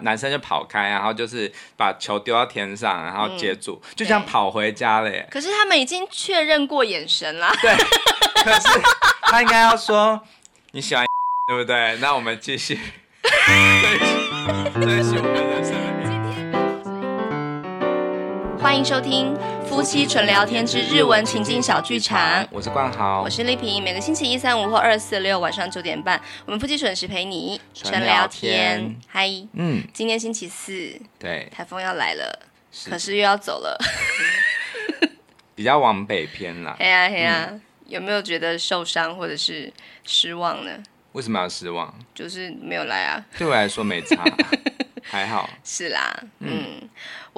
[0.00, 5.26] 男生就跑开，然后就是把球丢到天上，然后接住，嗯、就这样跑回家了耶。
[5.28, 7.52] 可是他们已经确认过眼神了。
[7.60, 7.74] 对，
[8.44, 8.68] 可是
[9.22, 10.20] 他应该要说
[10.70, 11.04] 你喜欢，
[11.48, 11.98] 对不对？
[12.00, 12.78] 那我们继续。
[14.74, 15.72] 对，喜欢的是。
[18.60, 19.36] 欢迎收听
[19.68, 22.46] 夫妻纯聊天之日文情境小剧场。
[22.50, 23.82] 我是冠豪，我是丽萍。
[23.84, 28.96] 每个星期一、三、五或二、四、六晚上九点半，我们夫妻准时陪你纯聊天。
[29.06, 32.48] 嗨，嗯，今天星期四，对，台风要来了，
[32.88, 33.78] 可是又要走了，
[35.54, 36.74] 比较往北偏啦。
[36.80, 37.52] 嘿呀嘿呀，
[37.86, 39.72] 有没有觉得受伤或者是
[40.04, 40.72] 失望呢？
[41.12, 41.94] 为什么要失望？
[42.14, 43.24] 就是没有来啊。
[43.36, 44.24] 对我来说没差。
[45.10, 46.86] 还好是啦，嗯，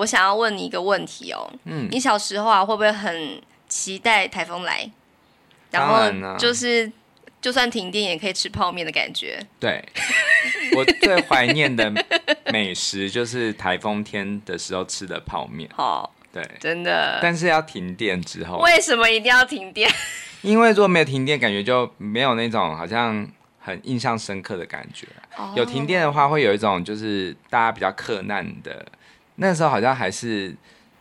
[0.01, 4.91] 我想要问你一个问题哦，嗯，你小时候啊会不会很期待台风来，
[5.71, 6.91] 然后就是
[7.41, 9.39] 就算停电也可以吃泡面的感觉？
[9.61, 9.85] 对，
[10.75, 11.93] 我最怀念的
[12.51, 15.69] 美食就是台风天的时候吃的泡面。
[15.77, 17.19] 哦，对，真的。
[17.21, 19.91] 但是要停电之后，为什么一定要停电？
[20.41, 23.29] 因为如果没有停电，感觉就没有那种好像。
[23.63, 25.07] 很印象深刻的感觉。
[25.37, 25.55] Oh.
[25.55, 28.85] 有停电的话，会有一种就是大家比较克难的。
[29.41, 30.55] 那时候好像还是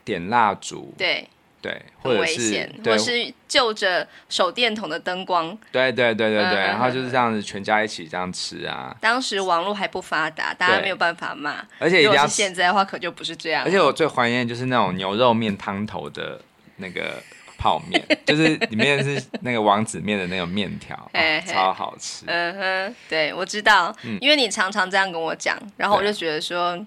[0.04, 1.28] 点蜡烛，对
[1.62, 8.96] 对，或者是或是就着手电筒的灯光，对对对对对，然后就是这样子，全家一起这样吃啊。
[9.00, 13.64] 当时网络还不发达，大家没有办法骂，而且如果是现在的话，可就不是这样。
[13.64, 16.40] 而且我最怀念就是那种牛肉面汤头的
[16.76, 17.22] 那个。
[17.62, 22.24] 泡面 就是里面是那个王子面的那种面条，哦，超好吃。
[22.26, 26.82] 嗯哼，对，我知道，嗯，因为你常常这样跟我讲，然后我就觉得说，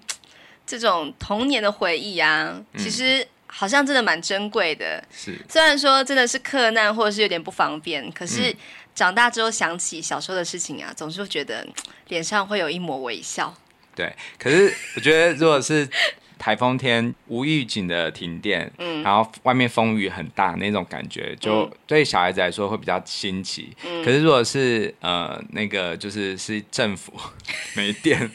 [0.66, 5.02] 这种童年的回忆啊，其实好像真的蛮珍贵的。
[5.10, 8.54] 是，虽然说真的是克难或者是有点不方便，可是
[8.94, 11.66] 长大之后想起小时候的事情啊，总是会觉得
[12.08, 13.54] 脸上会有一抹微笑。
[13.94, 15.88] 对，可是我觉得如果是。
[16.36, 23.74] 台风天无预警的停电，嗯，然后外面风雨很大那种感觉，就对小孩子来说会比较新奇。
[23.82, 27.14] 嗯，可是如果是呃那个就是是政府
[27.74, 28.30] 没电，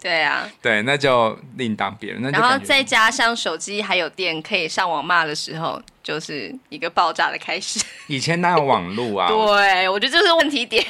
[0.00, 2.22] 对啊，对，那就另当别论。
[2.22, 7.84] 那然后再加上手机还有电可以上网骂的时候，就是一个爆炸的开始。
[8.08, 9.28] 以前哪有网路啊？
[9.28, 10.84] 对，我觉得这是问题点。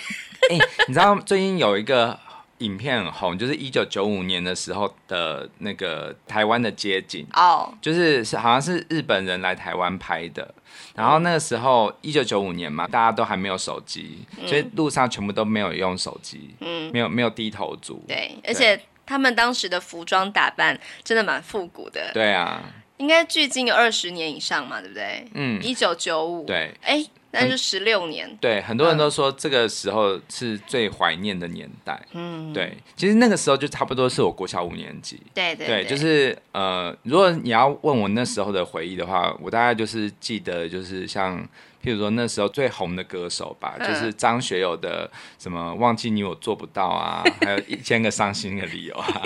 [0.50, 2.18] 欸，你知道最近有一个。
[2.58, 7.26] 影片很红，就是一九九五年的时候的那个台湾的街景。
[7.32, 7.74] 哦，oh.
[7.80, 10.54] 就是是好像是日本人来台湾拍的，
[10.94, 22.62] 然后那个时候一九九五年嘛，大家都还没有手机，嗯、所以路上全部都没有用手机，嗯，没有没有低头族，对，而且他们当时的服装打扮真的蛮复古的，对啊，
[22.98, 25.26] 应该距今有二十年以上嘛，对不对？
[25.34, 27.04] 嗯，一九九五，对，哎、
[27.34, 27.44] 欸。
[27.44, 32.00] 那就十六年，对，很多人都说这个时候是最怀念的年代。
[32.12, 35.20] 嗯，对，其实那个时候就差不多是我国小五年级。
[35.34, 41.38] 对对对，对，就是呃，如果你要问我那时候的回忆的话，我大概就是记得，就是像
[41.82, 49.22] 譬如说那时候最红的歌手吧，嗯、就是张学友的什么忘记你我做不到啊， 还有一千个伤心的理由啊，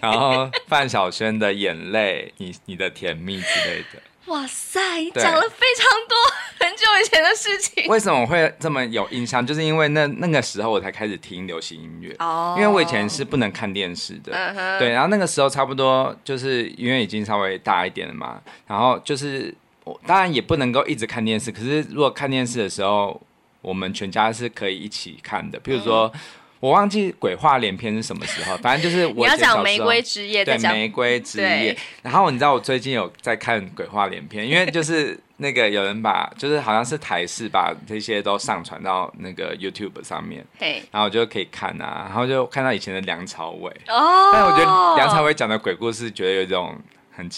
[0.00, 4.02] 然后范晓萱的眼泪，你你的甜蜜之类的。
[4.28, 6.16] 哇塞，你讲了非常多
[6.60, 7.86] 很久以前的事情。
[7.88, 9.44] 为什么我会这么有印象？
[9.44, 12.54] 就是因为那那个时候我才开始听流行音乐哦。
[12.58, 14.32] 因为我以前是不能看电视的。
[14.78, 21.50] 对，然后那个时候差不多就是因为已经稍微大一点了嘛，然后就是我当然也不能够一直看电视。
[21.50, 23.18] 可是如果看电视的时候，
[23.62, 25.58] 我们全家是可以一起看的。
[25.60, 26.12] 比如说。
[26.60, 31.76] 嗯我忘记鬼话连篇是什么时候，反正就是我 要讲玫瑰之夜，对玫瑰之夜。
[32.02, 46.76] 然后你知道我最近有在看鬼话连篇，因为就是那个有人把，就是好像是台视把这些都上传到那个 YouTube 上面，对然后我就可以看啊，然后就看到以前的梁朝伟哦，但我觉得梁朝伟讲的鬼故事，觉得有一种
[47.12, 47.30] 很，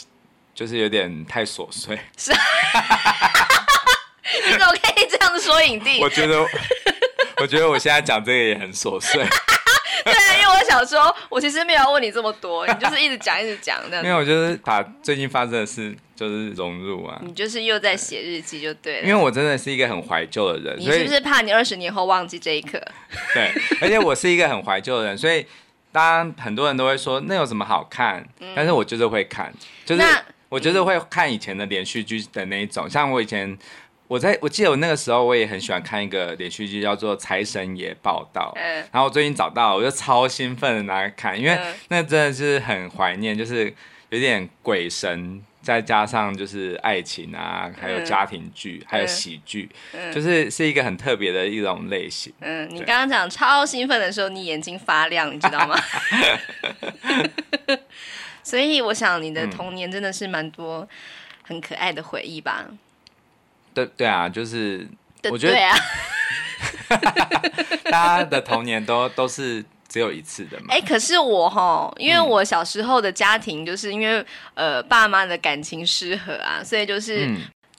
[0.54, 1.98] 就是有点太琐碎。
[2.16, 2.32] 是，
[4.46, 6.00] 你怎么可以这样子说影帝？
[6.00, 6.46] 我觉得。
[7.36, 9.24] 我觉得我现在讲这个也很琐碎。
[10.04, 14.04] 对，因为我想说，我其实没有问你这么多，你就是一直讲，一直讲这样。
[14.04, 17.18] 没有我就是把最近发生的事就是融入啊。
[17.24, 19.08] 你就是又在写日记就对了。
[19.08, 22.78] 因为我真的是一个很怀旧的人，你是不是怕你二十年后忘记这一刻？
[23.32, 23.50] 对，
[23.80, 25.46] 而且我是一个很怀旧的人，所以
[25.90, 29.50] 当然很多人都会说那有什么好看，嗯、但是我就是会看，
[29.86, 30.02] 就是
[30.50, 33.56] 我就是会看以前的连续剧的那一种，像我以前。
[34.10, 41.56] 我在我记得我那个时候我也很喜欢看一个连续剧叫做《财神爷报道》，嗯》，然后我最近找到，我就超兴奋的拿来看，因为
[41.90, 43.72] 那真的是很怀念，就是
[44.08, 52.32] 有点鬼神再加上就是爱情啊，还有家庭剧，嗯、还有喜剧，嗯、就是是一个很特别的一种类型。
[52.40, 55.78] 嗯，你刚刚讲超兴奋的时候，你眼睛发亮，你知道吗？
[58.42, 60.88] 所以我想你的童年真的是蛮多
[61.44, 62.66] 很可爱的回忆吧？
[62.68, 62.78] 嗯、
[63.74, 64.86] 对对啊，就是
[65.30, 65.76] 我觉得对啊，
[67.90, 69.64] 大家的童年都 都是。
[69.92, 70.66] 只有一次的嘛？
[70.68, 74.20] 哎、欸，可是我哈，因为我小时候的家庭就是因为、
[74.54, 77.28] 嗯、呃爸妈的感情失和啊，所以就是。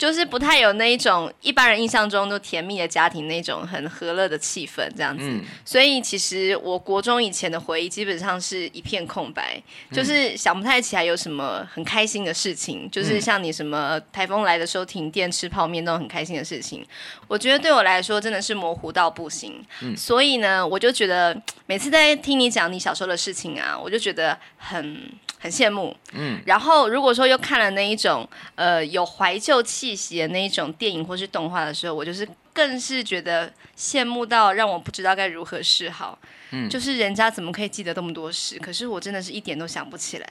[0.02, 9.62] 嗯就是不太有那一种一般人印象中都甜蜜的家庭那种很和乐的气氛这样子，嗯、所以其实我国中以前的回忆基本上是一片空白，
[9.92, 16.84] 嗯、就是想不太起来有什么很开心的事情，就是像你什么台风来的时候停电吃泡面那种很开心的事情，
[17.32, 19.66] 我觉得对我来说真的是模糊到不行。
[19.82, 25.10] 嗯、所以呢，我就觉得每次在听你讲你小时候的事情啊，我就觉得很。
[25.44, 36.16] 很羡慕，嗯，然后如果说又看了那一种，呃，有怀旧气息的那一种电影或是动画的时候，我就是更是觉得羡慕到让我不知道该如何是好，
[36.52, 40.30] 嗯，就是人家怎么可以记得这么多事，可是我真的是一点都想不起来。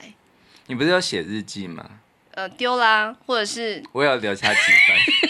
[0.67, 1.85] 你不是要写日记吗？
[2.35, 5.30] 呃，丢啦，或者是我有留下几分。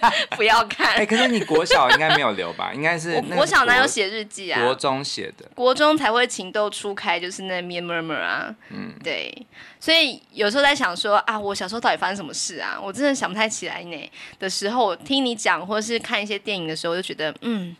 [0.36, 0.88] 不要看。
[0.88, 2.72] 哎、欸，可是你国小应该没有留吧？
[2.74, 4.62] 应该是我国小哪有写日记啊？
[4.62, 8.54] 国中写的，国中才会情窦初开，就是那面 murmur 啊。
[8.70, 9.34] 嗯，对。
[9.80, 12.78] 所以有时候在想说啊，我小时候到底发生什么事啊？
[12.82, 14.10] 我真的想不太起来呢。
[14.38, 17.76] 的时候，我听你讲或者是看一些电影的时候，就觉得嗯，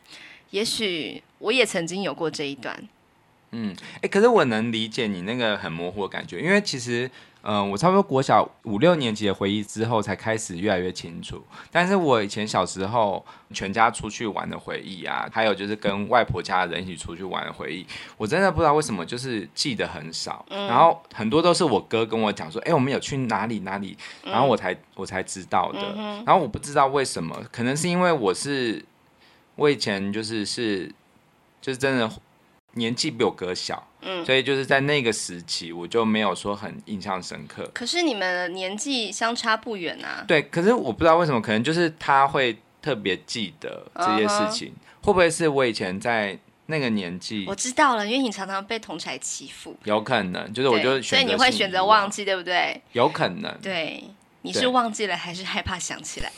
[0.51, 2.89] 也许我也曾经有过这一段。
[3.53, 7.11] 嗯，哎、欸，可是我能理解你那个很模糊的感觉，因为其实。
[7.51, 11.43] 嗯，我差不多国小五六年级的回忆之后，才开始越来越清楚。
[11.73, 13.25] 但是我以前小时候
[13.55, 17.87] 全家出去玩的回忆啊，还有就是跟外婆家的人一起出去玩的回忆，
[18.19, 20.45] 我真的不知道为什么就是记得很少。
[20.51, 25.81] 嗯、然后很多都是我哥跟我讲说，哎、欸，我们有去哪里哪里，然后我才我才知道的。
[25.97, 28.85] 嗯、然后我不知道为什么，可能是因为我是
[29.57, 30.93] 我以前就是是
[31.63, 32.11] 就是真的。
[32.75, 37.69] 年纪比我哥小，嗯，所以就是在那个时期，我就没有说很印象深刻。
[37.75, 40.25] 可是你们的年纪相差不远啊。
[40.27, 45.07] 对，可是我不知道为什么，可能就是他会特别记得这些事情，uh huh.
[45.07, 47.45] 会不会是我以前在那个年纪？
[47.49, 49.77] 我知道了，因为你常常被同才欺负。
[49.85, 52.81] 有可能，就是我就所以你会选择忘记，对不对？
[52.93, 53.53] 有可能。
[53.61, 54.05] 对，
[54.43, 56.31] 你是忘记了还是害怕想起来？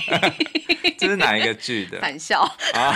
[0.98, 1.98] 这是哪一个剧的？
[2.02, 2.40] 反校
[2.74, 2.94] 啊。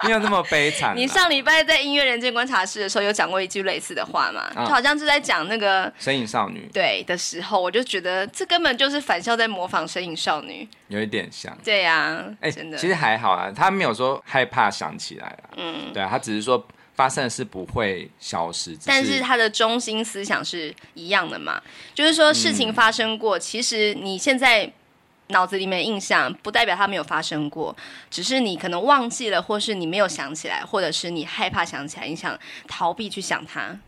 [0.06, 0.96] 没有那么悲惨。
[0.96, 4.48] 你上礼拜在音乐人间观察室的时候，有讲过一句类似的话嘛？
[4.54, 11.56] 就好像是在讲那个《身影少女》对的时候，我就觉得这根本就是返校在模仿《身影少女》，有一点像。
[11.64, 15.50] 对呀，哎，真的，其实还好啊，他没有说害怕想起来了。
[15.56, 16.64] 嗯，对啊，他只是说
[16.94, 21.60] 发生的事不会消失，但是他的中心思想是一样的嘛，
[21.94, 24.70] 就是说事情发生过，其实你现在。
[25.28, 27.76] 脑子里面的印象不代表它没有发生过，
[28.10, 33.78] 只是你可能忘记了，或是你没有想起来，或者是你害怕想起来，你想逃避去想它。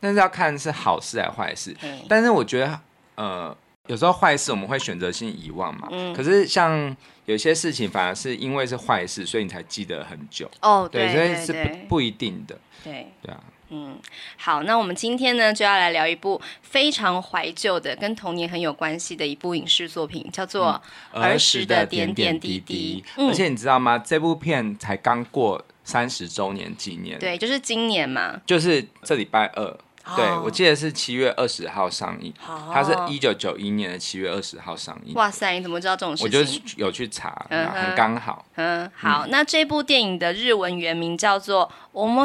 [0.00, 1.76] 但是要看是好事还是坏事。
[1.82, 2.80] 嗯、但是我觉得，
[3.14, 3.56] 呃，
[3.86, 5.88] 有时候坏事我们会选择性遗忘嘛。
[5.92, 6.96] 嗯、可是像
[7.26, 10.50] 有些事情，反而是因为是坏事，所以你才记得很久。
[10.60, 12.58] 哦，对，所以是不不一定的。
[12.82, 13.40] 对，对啊。
[13.74, 13.98] 嗯，
[14.36, 20.80] 好，那我们今天呢就要来聊一部非常怀旧的、跟童年很有关系的一部影视作品，叫做
[21.18, 23.02] 《儿时的点点滴滴》。
[23.28, 23.98] 而且你知道吗？
[23.98, 27.18] 这部片才刚过三十周年纪念。
[27.18, 29.78] 对，就是今年嘛，就是这礼拜二。
[30.15, 32.33] 对，我记得是七月二十号上映，
[32.73, 35.13] 它是一九九一年的七月二十号上映。
[35.15, 36.25] 哇塞，你怎么知道这种事情？
[36.25, 36.39] 我就
[36.77, 38.45] 有去查，很刚好。
[38.55, 41.69] 嗯，好，那这部电影的日文原名叫做《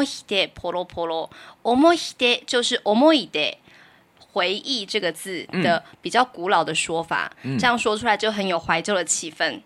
[0.05, 1.29] 思い出ポロポロ》，
[1.75, 3.57] 思い出就是思い出
[4.31, 9.59] 回忆这个字的比较古老的说法，这样说出来就很有怀旧的气氛。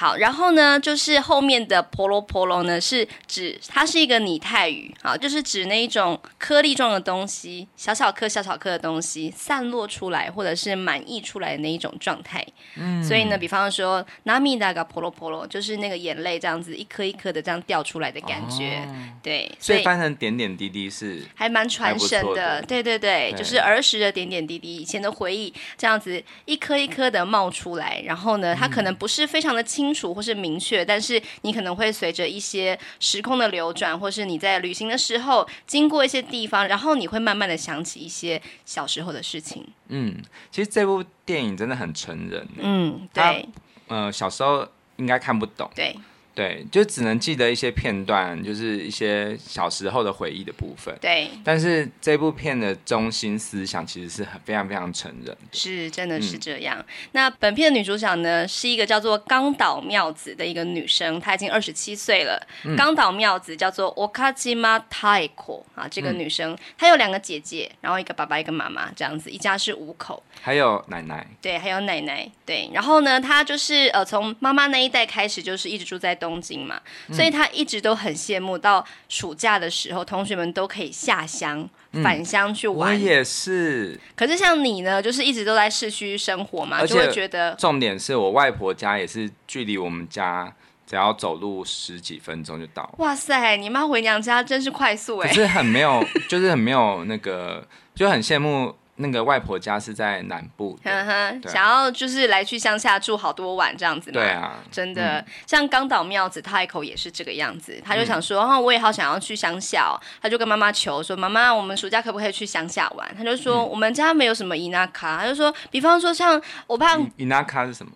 [0.00, 12.46] 好，然后呢，就是后面的婆罗婆罗呢，是指它是一个拟态语，好，就是指那一种颗粒状的东西，小小颗、小小颗的东西散落出来，或者是满溢出来的那一种状态。
[12.74, 18.76] 嗯，所以呢，比方说，ナミダが婆罗婆罗，就是那个眼泪这样子一颗一颗的这样掉出来的感觉。
[18.86, 22.60] 哦、对，所以，所以翻成点点滴滴是还蛮传神的。
[22.60, 29.86] 的对对对，对就是儿时的点点滴滴，以前的回忆这样子一颗一颗的冒出来，然后呢，它可能不是非常的清。
[29.91, 39.67] 清楚或是明确，但是你可能会随着一些时空的流转，或是你在旅行的时候经过一些地方，然后你会慢慢的想起一些小时候的事情。
[39.89, 40.15] 嗯，
[40.49, 42.47] 其实这部电影真的很成人。
[42.57, 43.45] 嗯，对。
[43.89, 45.69] 呃，小时候应该看不懂。
[45.75, 45.93] 对。
[46.33, 50.95] 对，就只能记得一些片段，就是一些小时候的回忆的部分。
[51.01, 56.77] 对，但是这部片的中心思想其实是很非常非常成人，是真的是这样。
[56.79, 62.41] 嗯、那本片的女主角呢，是一个叫做冈岛妙子的一个女生，她已经二十七岁了。
[62.77, 71.27] 冈岛妙子叫做 Okajima Taiko 啊，这个女生、嗯、她有两个姐姐，然后一个爸爸一个妈妈，这样子，一家是五口，还有奶奶。
[71.41, 72.29] 对，还有奶奶。
[72.45, 76.79] 对，然后呢，她就是呃，从妈妈那一代开始，就是一直住在东京嘛，
[77.11, 81.67] 所以他一直都很羡慕，到暑假的时候，同学们都可以下乡、
[82.03, 82.93] 返乡去玩。
[82.93, 83.99] 我也是。
[84.15, 87.55] 可是像你呢，就是一直都在市区生活嘛，就会觉得。
[87.55, 90.53] 重点是我外婆家也是距离我们家
[90.85, 92.93] 只要走路十几分钟就到。
[92.99, 95.27] 哇塞，你妈回娘家真是快速哎！
[95.27, 98.75] 可是很没有，就是很没有那个，就很羡慕。
[99.01, 104.11] 那个外婆家是在南部，呵呵，想要就是来去乡下住好多晚这样子。
[104.11, 113.13] 对啊，真的，嗯、像冈岛妙子她一口也是这个样子，他就想说，哦，我也好想要去乡下哦，他就跟妈妈求说，妈妈，我们暑假可不可以去乡下玩？
[113.17, 117.91] 他就说，嗯、我们家没有什么伊那卡，他就说，比方说像我爸，伊那卡是什么？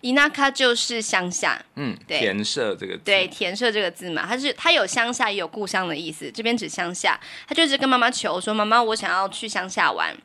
[0.00, 10.16] 伊那卡就是乡下，嗯，对，田舍这个字，对，田舍这个字嘛，它是它有乡下也有故乡的意思，这边指乡下，他就一直跟妈妈求说，妈妈，我想要去乡下玩。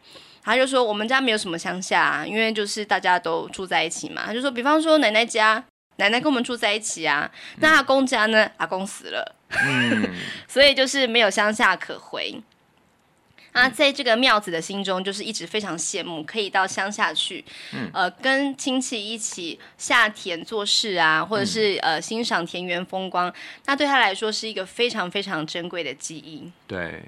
[0.44, 4.24] 他就说我们家没有什么乡下啊，因为就是大家都住在一起嘛。
[4.26, 5.64] 他就说，比方说奶奶家，
[5.98, 7.30] 奶奶跟我们住在一起啊。
[7.60, 8.50] 那阿公家呢？
[8.58, 10.10] 阿公死了，嗯，
[10.50, 12.42] 所以就是没有乡下可回。
[13.52, 17.44] 啊，在这个妙子的心中，就是一直非常羡慕可以到乡下去，
[17.74, 23.34] 嗯、呃，跟亲戚一起下田做事啊，或者是呃欣赏田园风光。
[23.66, 26.52] 那对他来说是一个非常非常珍贵的记忆。
[26.68, 27.04] 对，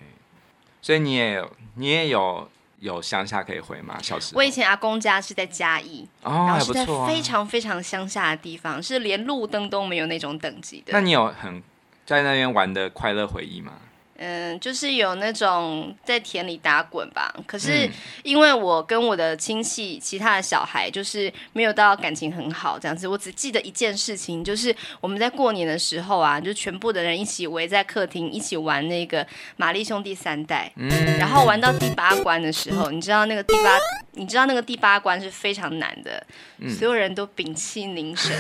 [0.81, 2.49] 所以你也有，你也有。
[2.79, 3.97] 有乡下可以回吗？
[4.03, 10.91] 小时候，我以前阿公家是在嘉义，哦，然后是在非常非常乡下的地方，是连路灯都没有那种等级的。
[10.91, 11.63] 那你有很
[12.05, 13.71] 在那边玩的快乐回忆吗？
[14.17, 17.33] 嗯，就是有那种在田里打滚吧。
[17.47, 17.89] 可是
[18.23, 23.07] 因为我跟我的亲戚、其他的小孩，就是没有到感情很好这样子。
[23.07, 29.25] 我只记得一件事情，就是我们在过年的时候啊，就全部的人一起围在客厅一起玩那个
[29.57, 30.71] 玛丽兄弟三代。
[30.75, 33.77] 嗯，然后玩到第八关的时候，你知道那个第八，
[34.13, 36.23] 你知道那个第八关是非常难的，
[36.69, 38.31] 所有人都屏气凝神，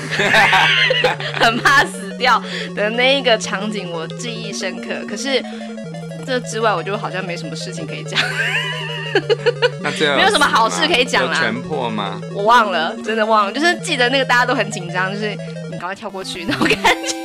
[1.39, 2.41] 很怕死掉
[2.75, 5.05] 的那一个场景，我记忆深刻。
[5.07, 5.43] 可是。
[6.25, 8.17] 这之外，我就好像没什么事情可以讲。
[9.81, 11.37] 那最后没有什么好事可以讲啦。
[11.37, 12.17] 全破吗？
[12.33, 13.51] 我忘了，真的忘了。
[13.51, 15.35] 就是记得那个大家都很紧张，就是你
[15.83, 17.17] 赶快跳过去 那种感觉。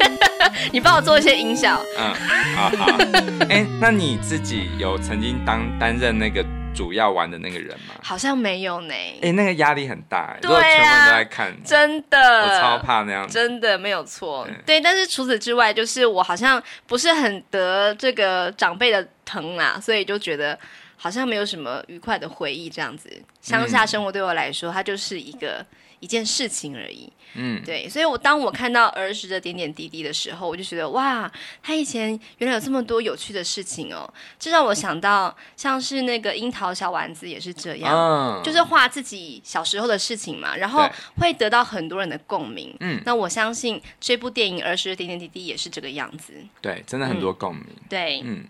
[0.73, 1.81] 你帮我做一些音效。
[1.97, 2.13] 嗯，
[2.57, 2.87] 好好。
[3.49, 6.45] 哎、欸，那你自己有曾经当担任那个？
[6.75, 7.95] 主要玩的那个人吗？
[8.05, 8.95] 好像没有呢。
[8.95, 13.35] 哎、欸，那个压力很大，对啊，如果全部人都在看，真的，我超怕那样子。
[13.35, 14.47] 真的没有错。
[14.47, 20.57] 对，对，但是除此之外，就是我好像不是很得这个长辈的疼啊，所以就觉得
[20.97, 23.11] 好像没有什么愉快的回忆这样子。
[23.41, 25.65] 乡下生活对我来说，它就是一个。
[26.01, 31.31] 一件事情而已，嗯，对，所以我当我看到儿时的点点滴滴的时候，我就觉得哇，
[31.63, 40.89] 他以前原来有这么多有趣的事情哦，这让我想到像是那个樱桃小丸子也是这样，嗯，就是画自己小时候的事情嘛，然后
[41.19, 48.45] 会得到很多人的共鸣，嗯，那我相信这部电影儿时的点点滴滴也是这个样子，对，真的很多共鸣，嗯，对，嗯。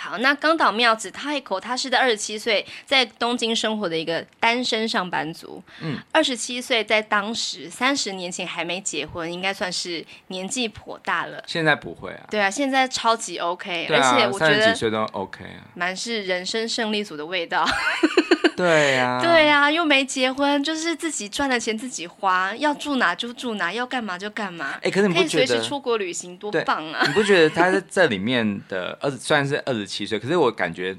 [0.00, 5.62] 好，那冈岛妙子太一口，她是在二十七岁在东京生活的一个单身上班族。
[5.80, 11.44] 嗯，二十七岁在当时三十年前还没结婚，应该算是年纪颇大了。
[11.46, 12.26] 现在不会啊。
[12.30, 17.68] 对啊，现在超级 OK，啊，而且我觉得三十几岁都 OK 啊，蛮是人生胜利组的味道。
[18.60, 24.74] 对呀、啊，对呀、啊，又没结婚，就是自己赚的钱自己花，要住哪就住哪，要干嘛就干嘛。
[24.82, 27.02] 哎，可是你不觉得可以随时出国旅行多棒啊？
[27.06, 30.94] 你不觉得他在这里面的二十虽然是二十七岁，可是我感觉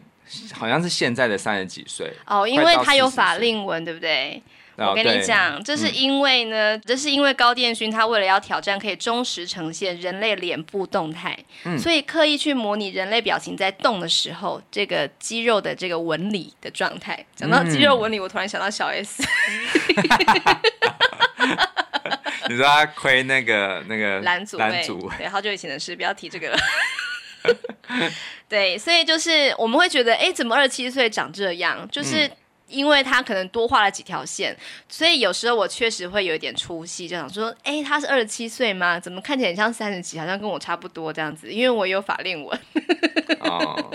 [0.54, 4.42] 好像是现在的三十几岁哦，因为他有法令纹，对不对？
[4.78, 17.24] 我跟你讲，这是因为呢，这是因为高电勋他为了要挑战可以忠实呈现人类脸部动态，嗯，所以刻意去模拟人类表情在动的时候，这个肌肉的这个纹理的状态。
[17.36, 19.24] 讲到肌肉纹理，我突然想到小 S。
[22.50, 26.58] 你说他亏那个那个 蓝祖蓝祖，对，好久以前的事，不要提这个了。
[28.50, 31.88] 对，所以就是我们会觉得，哎，怎么二十七岁长这样？
[31.92, 32.30] 就是。
[32.72, 34.56] 因为他可能多画了几条线，
[34.88, 39.00] 所以有时候我确实会有一点出戏，就想说，哎，他是二十七岁吗？
[39.00, 40.18] 怎么看起来像三十几？
[40.18, 41.52] 好像跟我差不多这样子。
[41.52, 42.60] 因为我有法令纹。
[43.42, 43.92] 哦，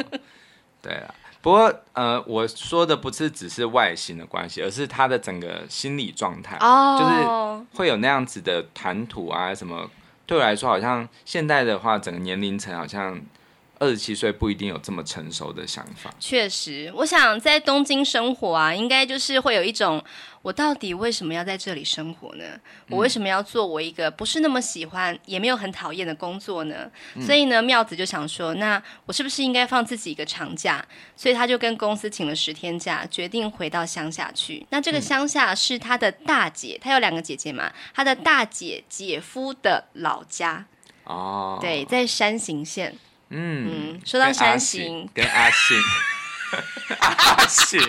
[0.83, 1.15] 对啊。
[1.41, 9.91] 不过呃，我说的不是只是外形的关系，而是他的整个心理状态，哦，就是会有那样子的谈吐啊，什么
[10.27, 13.21] 对我来说，好像现在的话，整个年龄层好像。
[13.79, 16.15] 二十七岁不一定有这么成熟的想法。
[16.19, 20.03] 确实，我想在东京生活啊，应该就是会有一种，
[20.41, 22.45] 我到底为什么要在这里生活呢？
[22.89, 26.91] 我为什么要做我一个不是那么喜欢，也没有很讨厌的工作呢？
[27.15, 30.83] 嗯、所以呢，妙子就想说，那我是不是应该放自己一个长假？
[31.15, 34.67] 所以他就跟公司请了十天假，决定回到乡下去。
[34.71, 40.65] 那这个乡下是他的大姐，他有两个姐姐嘛，他的大姐姐夫的老家。
[41.05, 42.97] 哦，对，在山形县。
[43.31, 45.77] 嗯嗯，说到山形，跟阿信，
[47.01, 47.81] 阿信，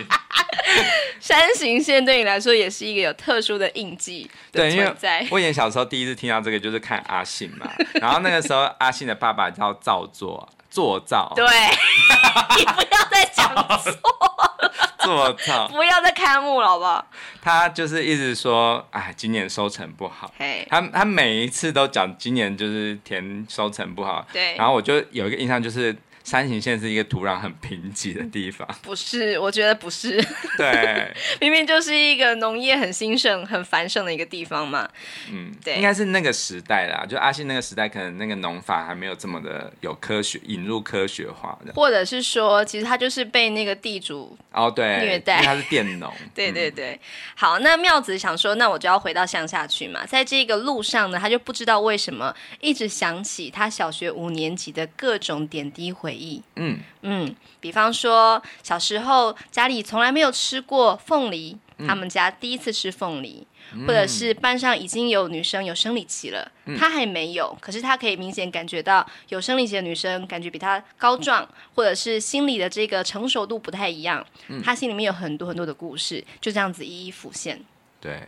[1.19, 5.19] 山形线对你来说也是一个有特殊的印记的存在。
[5.19, 7.69] 对，因为我以前小时候第一次听到这个就是看阿信嘛，
[8.01, 11.31] 然后那个时候阿信的爸爸叫造作，做造。
[11.35, 11.45] 对，
[12.57, 13.91] 你不要再讲错
[15.15, 17.07] 了，做造，不要再开幕了，好不好？
[17.41, 20.33] 他就是一直说，哎，今年收成不好。
[20.69, 24.25] 他他每一次都讲今年就是田收成不好。
[24.33, 24.55] 对。
[24.55, 25.95] 然后我就有一个印象就是。
[26.27, 29.39] 山形县是一个土壤很贫瘠的地方，不是？
[29.39, 30.21] 我觉得不是。
[30.57, 34.89] 对，明明就是一个农业很兴盛、很繁盛的一个地方嘛。
[35.31, 46.13] 嗯，对，应该是那个时代啦，就阿信那个时代，可能那个农法还没有这么的有科学引入科学化的，或者是说，其实他就是被那个地主哦对虐待，他是佃农。
[46.35, 46.99] 对对对，
[47.35, 50.05] 好，那妙子想说，那我就要回到乡下去嘛。
[50.05, 56.41] 在这个路上呢，他就不知道为什么一直想起他小学五年级的各种点滴回忆。
[56.55, 77.61] 嗯嗯，比方说小时候家里从来没有吃过凤梨，嗯、他们家第一次吃凤梨，嗯、或者是班上已经有女生有生理期了，嗯、他还没有，可是她可以明显感觉到有生理期的女生感觉比她高壮，嗯、或者是心理的这个成熟度不太一样，嗯、他心里面有很多很多的故事，就这样子一一浮现。
[78.01, 78.27] 对。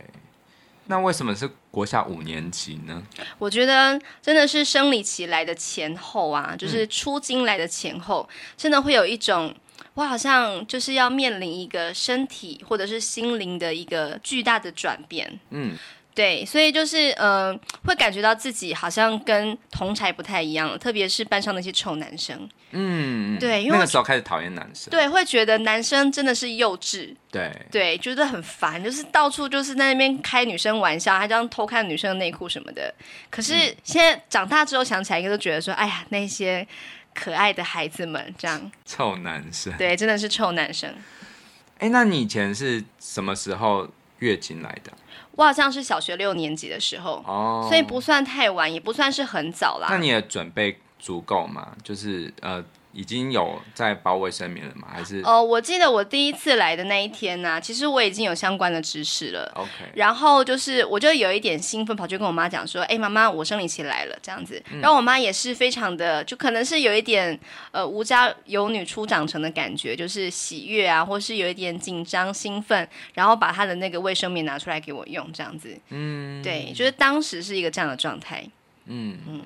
[0.90, 3.00] 那为什么是国小五年级呢？
[3.38, 9.54] 我觉得真的是生理期来的前后啊，就是出经来的前后，嗯、真的会有一种
[9.94, 15.38] 我好像就是要面临一个身体或者是心灵的一个巨大的转变。
[15.50, 15.76] 嗯。
[16.20, 22.46] 对，所以就是嗯、呃，会感觉到自己好像跟同才不太一样，特别是班上那些臭男生。
[22.72, 24.90] 嗯，对，因为那个时候开始讨厌男生。
[24.90, 27.16] 对，会觉得男生真的是幼稚。
[27.30, 32.94] 对，对，觉得很烦，就是到处就是在那边开女生玩笑，还这样偷看女生的内裤什么的。
[33.30, 36.68] 可是现在长大之后想起来，应该都觉得说，哎呀，那些
[37.14, 38.70] 可爱的孩子们这样。
[38.84, 39.72] 臭男生。
[39.78, 40.94] 对，真的是臭男生。
[41.78, 44.92] 哎，那你以前是什么时候月经来的？
[45.40, 49.88] 我好像是小学六年级的时候，哦，所以不算太晚，也不算是很早啦。
[49.88, 51.74] 那你的准备足够吗？
[51.82, 52.62] 就是呃。
[52.92, 54.88] 已经有在包卫生棉了吗？
[54.92, 55.20] 还是？
[55.24, 59.50] 哦，我记得我第一次来的那一天呢、啊，其实我已经有相关的知识了。
[59.54, 59.70] OK。
[59.94, 64.60] 然后就是，我就有一点兴奋，跑去跟我妈讲说：“哎，妈妈，我生理期来了。”这样子。
[64.72, 67.38] 嗯、然后我妈也是非常的，就可能是有一点
[67.70, 75.78] 呃，无家有女初长成的感觉，就是喜悦啊，或是有一点紧张兴奋，然后把她的那个卫生棉拿出来给我用，这样子。
[75.90, 76.42] 嗯。
[76.42, 78.44] 对，就是当时是一个这样的状态。
[78.86, 79.42] 嗯嗯。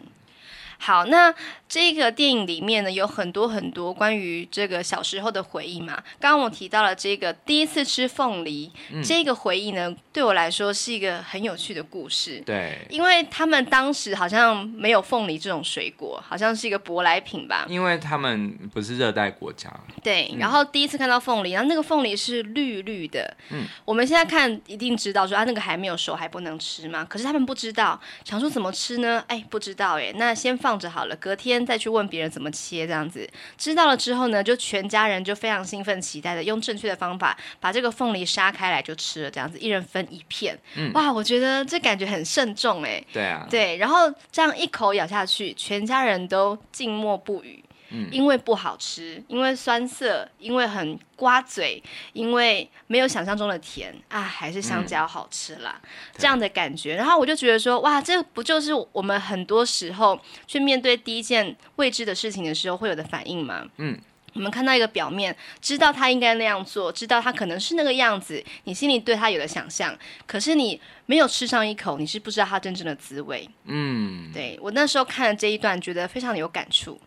[0.79, 1.33] 好，那
[1.69, 6.03] 这个电影里面呢，有很多很多关于这个小时候的回忆嘛。
[6.21, 12.43] 刚刚我提到了这个第一次吃凤梨，嗯、这个回忆呢，对我来说是一个很有趣的故事。
[12.45, 17.65] 对，因为他们当时好像没有凤梨这种水果，好像是一个舶来品吧。
[17.69, 19.73] 因为他们不是热带国家。
[20.03, 23.35] 对，嗯、然后第一次看到凤梨，然后那个凤梨是绿绿的。
[23.51, 27.05] 嗯，我们现在看一定知道说啊，那个还没有熟，还不能吃嘛。
[27.05, 29.25] 可是他们不知道，想说怎么吃呢？
[29.29, 30.75] 哎，不知道哎，那先放。
[30.79, 40.59] 着好了，隔天再去问别人怎么切，这样子知道了之后呢，就全家人就非常兴奋期待的用正确的方法把这个凤梨杀开来就吃了，这样子一人分一片。
[40.77, 43.01] 嗯，哇，我觉得这感觉很慎重哎。
[43.13, 47.63] 对啊，对，然后这样一口咬下去，全家人都静默不语。
[48.11, 56.97] 因为不好吃，因为酸涩，因为很刮嘴，因为没有想象中的甜啊，还是香蕉好吃啦，嗯、这样的感觉。
[56.97, 63.65] 然后我就觉得说，哇，这不就是我们很多时候去面对第一件未知的事情的时候会有的反应吗？
[63.77, 63.97] 嗯，
[64.35, 73.49] 我们看到一个表面，知道他应该那样做，知道他可能是那个样子，你心里对他有了想象，可是你没有吃上一口，你是不知道他真正的滋味。
[73.67, 77.01] 嗯，对，我那时候看了这一段，觉得非常的有感触。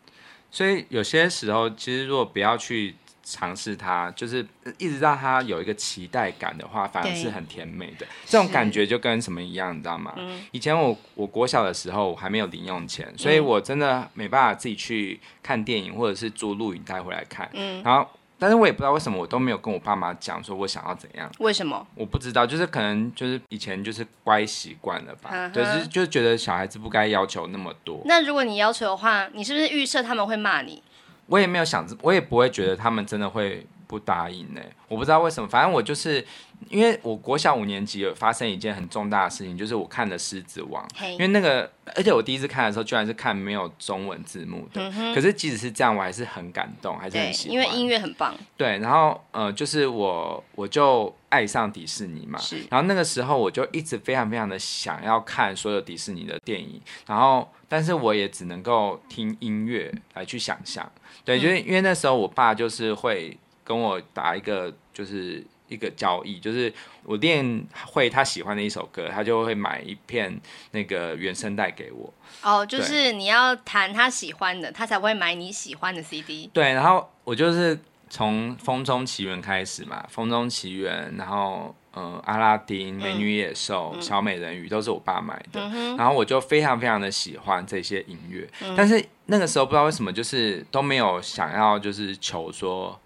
[0.51, 4.45] 所以有些时候，其实如果不要去尝试它，就是
[4.77, 8.05] 一直让它有一个期待感的话，反而是很甜美的。
[8.05, 10.13] 对这种感觉就跟什么一样，你知道吗？
[10.17, 17.49] 嗯、以前我我国小的时候，我还没有零用钱，所以我真的没办法自己去看电影或者是租录影带回来看。
[17.53, 21.29] 嗯、然后但是我也不知道为什么我都没有跟我爸妈讲说我想要怎样。
[21.39, 21.85] 为什么？
[21.95, 28.01] 我不知道，就是可能就是以前就是乖习惯了吧，对，就是就是觉得小孩子不该要求那么多。
[28.05, 30.83] 那如果你要求的话，你是不是预设他们会骂你？
[31.27, 34.61] 我也没有想，我也不会觉得他们真的会不答应呢。
[34.87, 36.25] 我不知道为什么，反正我就是。
[36.69, 44.81] 因为我国小五年级有发生一件很重大的事情，就是我看了《狮子王》.因为那个，而且我第一次看的时候，居然是看没有中文字幕的。
[44.97, 47.53] 嗯、可是即使是这样，我还是很感动，还是很喜欢。
[47.53, 48.33] 因为音乐很棒。
[48.57, 52.57] 对，然后呃，就是我我就爱上迪士尼嘛，是。
[52.71, 60.91] 然后那个时候我就一直非常非常的想要看所有迪士尼的电影，然后但是我也只能够听音乐来去想象。
[61.23, 63.37] 对，就是因为那时候我爸就是会
[63.67, 65.45] 跟我打一个就是。
[65.69, 70.33] 一个交易，就是我练会他喜欢的一首歌，他就会买一片
[70.71, 72.13] 那个原声带给我。
[72.41, 76.49] 哦，就是你要弹他喜欢的，他才会买你喜欢的 CD。
[76.53, 77.77] 对，然后我就是
[78.09, 92.97] 从《风中奇缘》开始嘛，《风中奇缘》，然后嗯，《阿拉丁》《美女野兽》嗯、《小美人鱼》都是我爸买的，嗯、然后我就非常非常的喜欢这些音乐，嗯、但是那个时候不知道为什么，就是都没有想要就是求说。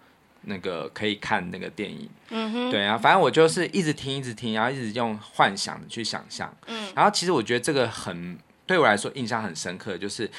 [0.44, 10.30] 那个可以看那个电影，嗯哼，对啊，反正我就是一直听，一直听，然后一直用幻想的去想象，嗯，然后其实我觉得这个很对我来说印象很深刻，就是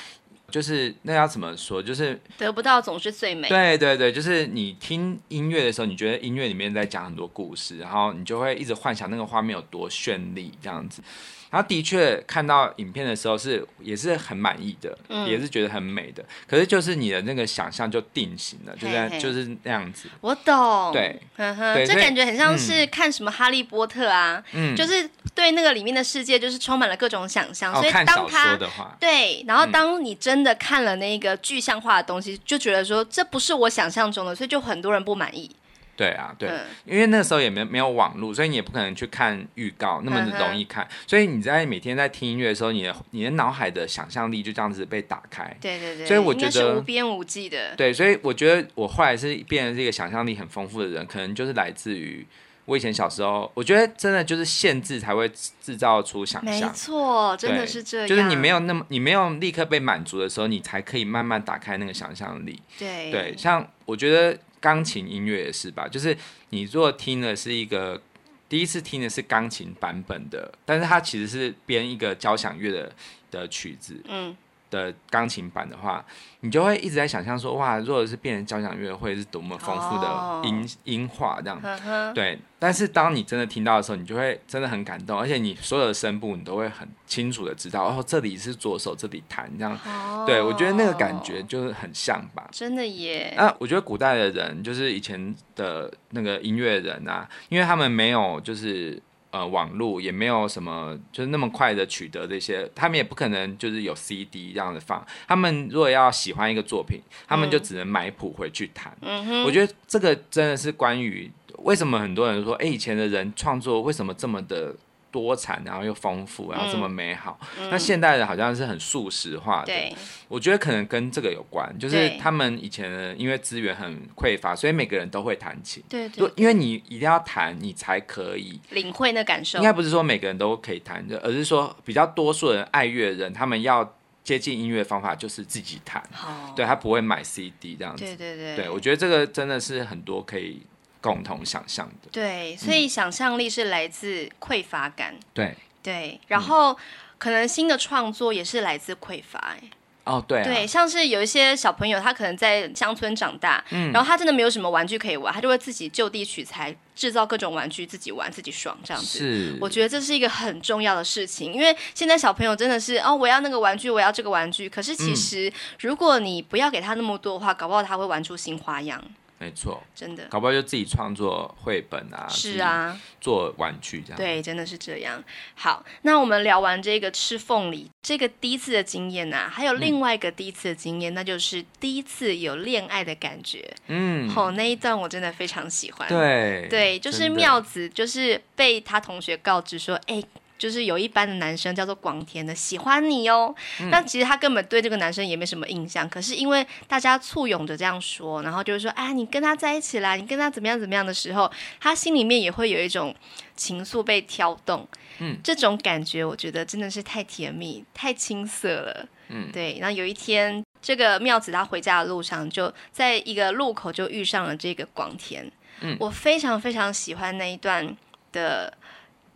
[0.52, 11.02] 就是那要怎么说，就是得不到总是最美，对对对，就是你听音乐的时候，你觉得音乐里面在讲很多故事，然后你就会一直幻想那个画面有多绚丽这样子。
[11.50, 16.24] 然后的确看到影片的时候是也是很满意的，嗯、也是觉得很美的。
[16.48, 20.08] 可是就是你的那个想象就定型了，就在就是那样子。
[20.22, 27.70] 我懂，对，呵呵对，这感觉很像是看什么哈利波特啊，嗯，就是对那个里面的世界就是充满了各种想象。
[27.74, 28.58] 所以当他
[28.98, 35.50] 对，然后当你真的看了那个具象化的东西，嗯、就觉得说这不是我想象中的，所以就很多人不满意。
[35.94, 45.54] 对啊，对，嗯、因为那时候也没没有网络，所以你也不可能去看预告那么容易看，嗯、所以你在每天在听音乐的时候，你的你的脑海的想象力就这样子被打开。
[45.60, 47.76] 对对对，所以我觉得是无边无际的。
[47.76, 52.26] 对，所以我觉得我后来是变成这个想象力很丰富的人，可能就是来自于
[52.64, 56.68] 我以前小时候，我觉得真的就是限制才会制造出想象。
[56.68, 58.08] 没错，真的是这样。
[58.08, 62.60] 就是你没有那么，你没有立刻被满足的时候，你才可以慢慢打开那个想象力。
[62.78, 64.38] 对对，像我觉得。
[64.62, 66.16] 钢琴音乐也是吧，就是
[66.50, 68.00] 你如果听的是一个
[68.48, 72.92] 第一次听的是钢琴版本的，但是它其实是编一个交响乐的
[73.32, 74.36] 的曲子，嗯。
[74.72, 76.02] 的钢琴版的话，
[76.40, 80.70] 你就会一直在想象说，哇，如果是变成交响乐，会是多么丰富的音、oh.
[80.84, 81.60] 音画这样。
[81.60, 89.78] 呵呵对，但是当你真的听到的时候，你就会真的很感动，而且你所有的声部你都会很清楚的知道，哦，这里是左手，这里弹这样。
[89.84, 90.26] Oh.
[90.26, 92.48] 对，我觉得那个感觉就是很像吧。
[92.50, 93.34] 真的耶。
[93.36, 99.00] 那我觉得古代的人，就是以前的那个音乐人啊，因为他们没有就是。
[99.32, 105.04] 呃，网络也没有什么，就是那么快的取得这些，他们也不可能就是有 CD 这样子放。
[105.26, 108.96] 他们如果要喜欢一个作品，他们就只能买谱回去弹。
[109.44, 114.76] 我觉得这个真的是关于为什么很多人说，哎，以前的人创作为什么这么的。
[115.12, 117.38] 多产，然后又丰富，然后这么美好。
[117.60, 119.94] 嗯、那现代人好像是很素食化的，对
[120.26, 125.82] 我觉得可能跟这个有关，就是他们以前呢，因为资源很匮乏，所以每个人都会弹琴。
[125.88, 129.58] 对，对，对，因为你一定要弹，你才可以领会那感受。
[129.58, 133.94] 应该不是说每个人都可以弹的，而是说比较多数人爱乐人，他们要
[134.24, 136.02] 接近音乐的方法就是自己弹。
[136.10, 138.02] 好对，他不会买 CD 这样子。
[138.04, 140.62] 对对对，对我觉得这个真的是很多可以。
[141.02, 145.54] 共同想象的，对，所以想象力是来自匮乏感，对。
[145.82, 146.78] 对，然后
[147.18, 149.60] 可能新的创作也是来自匮乏，哎，
[150.04, 159.18] 哦对对，像是有一些小朋友，他可能在乡村长大，嗯，然后他真的没有什么玩具可以玩，他就会自己就地取材，制造各种玩具，自己玩自己爽这样子。
[159.18, 169.02] 是，我觉得这是一个很重要的事情，因为现在小朋友真的是哦，我要那个玩具，我要这个玩具，可是其实如果你不要给他那么多的话，搞不好他会玩出新花样。
[169.42, 174.16] 没错，真的，搞不好就自己创作绘本啊，是啊，做玩具这样。
[174.16, 175.20] 对，真的是这样。
[175.56, 183.68] 好，那我们聊完这个吃凤梨这个第一次的经验呢、啊，还有另外一个第一次的经验，嗯、那就是第一次有恋爱的感觉。
[183.88, 186.08] 嗯，好、哦，那一段我真的非常喜欢。
[186.08, 190.28] 对，对，就是妙子，就是被他同学告知说，哎的。
[190.62, 196.08] 就是有一班的男生叫做广田的喜欢你哦，嗯、但其实他根本对这个男生也没什么印象。
[196.08, 203.12] 可是因为大家簇拥着这样说，然后就是说，哎，你跟他在一起啦，你跟他怎么样怎么样的时候，他心里面也会有一种
[203.56, 204.86] 情愫被挑动。
[205.18, 209.08] 嗯，这种感觉我觉得真的是太甜蜜、太青涩了。
[209.30, 209.78] 嗯，对。
[209.80, 215.50] 然后有一天，这个妙子他回家的路上，就在一个路口就遇上了这个广田。
[215.80, 217.96] 嗯，我非常非常喜欢那一段
[218.30, 218.72] 的。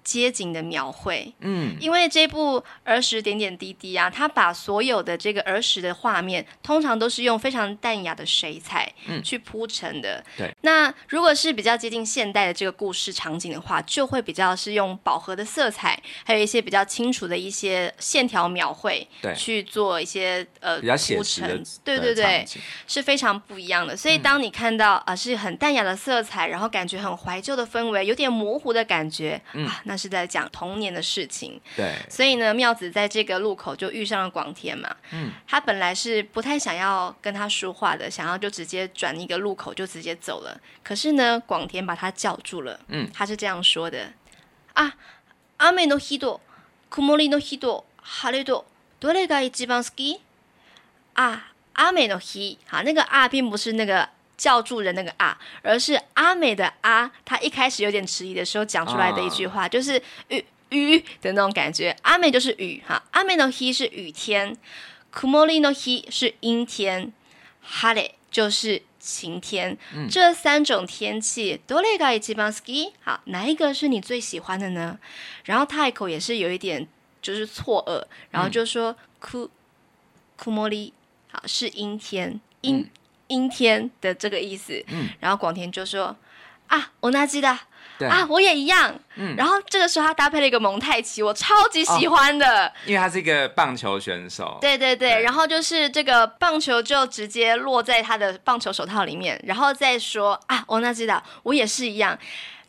[0.07, 10.25] 街景的描绘，嗯，因为这部儿时点点滴滴啊，它把所有的这个儿时的画面，通常都是用非常淡雅的水彩，嗯，去铺成的。
[10.39, 22.47] 对，那如果是比较接近现代的这个故事场景的话，就会比较是用饱和的色彩，还有一些比较清楚的一些线条描绘，对，去做一些呃比较写实的，对对对，
[22.87, 23.97] 是非常不一样的。
[23.97, 29.96] 所以当你看到啊，是很淡雅的色彩，然后感觉很怀旧的氛围，有点模糊的感觉，嗯，啊，那。
[29.98, 44.14] 是在讲童年的事情，对，所以呢，妙子在这个路口就遇上了广田嘛，嗯，他本来是不太想要跟他说话的，想要就直接转一个路口就直接走了，可是呢，广田把他叫住了，嗯，他是这样说的
[44.74, 44.94] 啊，
[45.60, 46.40] 雨の日と
[46.90, 48.66] 昙りの日と晴れと
[49.00, 50.20] どれが一番好き？
[51.14, 54.10] 啊，雨の日，好，那个啊，并不是那个。
[54.38, 61.96] 叫住人那个啊，而是阿美的啊，他一开始有点迟疑的时候讲出来的一句话，哦、就是雨雨的那种感觉。
[62.02, 64.58] 阿美就是雨哈，阿美の日是雨天，
[65.14, 67.12] 昙りの日是阴天，
[67.64, 69.78] 晴れ就是晴天。
[69.94, 72.94] 嗯、这三种天气，どれが一番好き？
[73.04, 74.98] 好，哪一个是你最喜欢的呢？
[75.44, 76.88] 然后太合也是有一点
[77.22, 79.50] 就是错愕，然后就说く
[80.36, 80.94] 昙り，
[81.32, 82.78] 好是阴天阴。
[82.78, 82.90] 嗯
[83.29, 86.15] 阴天的这个意思，嗯，然后广田就说
[86.69, 87.59] 啊，我那记得
[87.99, 88.09] 对。
[88.09, 95.23] 啊，我也一样，嗯，然后这个时候他搭配了一个蒙太奇，我超级喜欢的，哦，因为他是一个棒球选手，对对对，对。
[95.23, 102.19] 然后就是这个棒球就直接落在他的棒球手套里面，然后再说啊，我那记得我也是一样，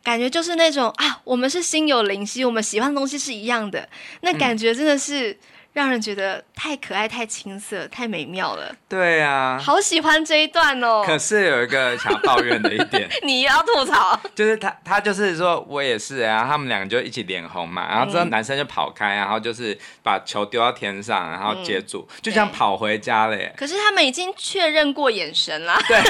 [0.03, 3.89] 感觉就是那种啊，我们是心有灵犀，我们喜欢的东西是一样的，
[4.21, 5.31] 那感觉真的是。
[5.31, 5.37] 嗯
[5.77, 8.75] 让人觉得太可爱、太青涩、太美妙了。
[8.89, 11.03] 对啊，好喜欢这一段哦。
[11.05, 23.53] 可是有一个想抱怨的一点， 你要吐槽，就是他，他就是说我也是啊，他们两个就一起脸红嘛，然后之后男生就跑开，然后就是把球丢到天上，然后接住，嗯、就这样跑回家了耶。
[23.55, 25.79] 可是他们已经确认过眼神了。
[25.87, 26.01] 对，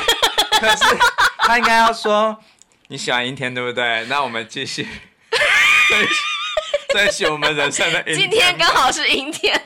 [0.61, 0.97] 可是
[1.39, 2.37] 他应该要说
[2.87, 4.05] 你喜欢阴天对不对？
[4.05, 4.87] 那我们继续。
[5.89, 6.07] 对。
[6.93, 9.59] 在写我们人生的今天刚好是阴天。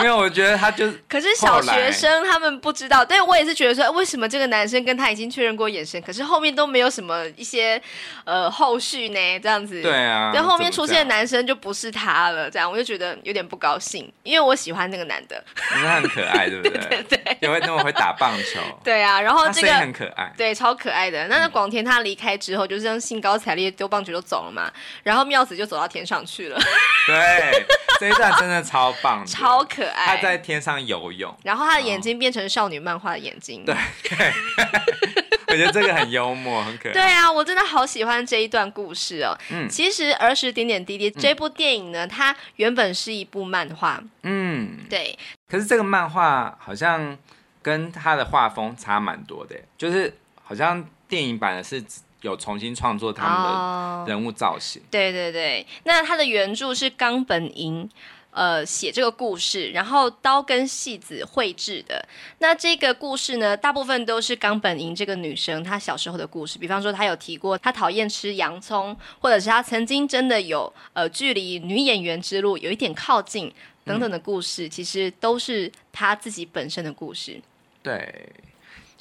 [0.00, 0.98] 没有，我觉得他就是。
[1.06, 7.80] 可是小学生他们不知道，对我也是觉得说，为什么这个男生跟他已经确认过眼神，可是后面都没有什么一些
[8.24, 9.38] 呃后续呢？
[9.40, 9.82] 这样子。
[9.82, 10.30] 对啊。
[10.34, 15.44] 但后面出现的男生就不是他了，这样我就觉得有点不高兴，因为我喜欢那个男的。
[15.54, 16.78] 他很可爱，对不对？
[16.88, 17.38] 对对对。
[17.42, 18.60] 因为那么会打棒球。
[18.82, 21.28] 对啊，然后这个很可爱，对，超可爱的。
[21.28, 24.72] 那那广田他离开之后，就是这样兴高采烈丢棒球就走了嘛，
[25.02, 26.60] 然后妙子就走到天上去了。
[27.06, 27.64] 对，
[28.00, 30.16] 这一段真的超棒，超可爱。
[30.16, 33.64] 他在天上游泳，然后他的眼睛变成少女漫画的眼睛。
[33.64, 33.74] 对，
[35.48, 36.92] 我觉得这个很幽默，很可爱。
[36.92, 39.36] 对啊，我真的好喜欢这一段故事哦。
[39.50, 44.02] 嗯，其实儿时点点滴滴这部电影呢，它原本是一部漫画。
[44.24, 45.16] 嗯，对。
[45.48, 47.16] 可是这个漫画好像
[47.62, 50.12] 跟他的画风差蛮多的，就是
[50.42, 51.84] 好像电影版的是。
[52.22, 54.80] 有重新创作他们的人物造型。
[54.82, 57.88] Oh, 对对对，那他的原著是冈本银，
[58.30, 62.06] 呃，写这个故事，然后刀跟戏子绘制的。
[62.38, 66.58] 那这个故事呢，大部分都是冈本银这个女生她小时候的故事。
[66.58, 73.52] 比方说，她有提过她讨厌吃洋葱，或者是她曾经真的有呃距离女演员之路有一点靠近
[73.84, 77.40] 等等的故事，嗯、其实都是她自己本身的故事。
[77.82, 78.32] 对。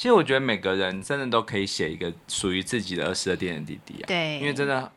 [0.02, 4.08] 其实我觉得每个人真的都可以写一个属于自己的二十二点点滴滴啊。
[4.08, 4.92] 对，因为真的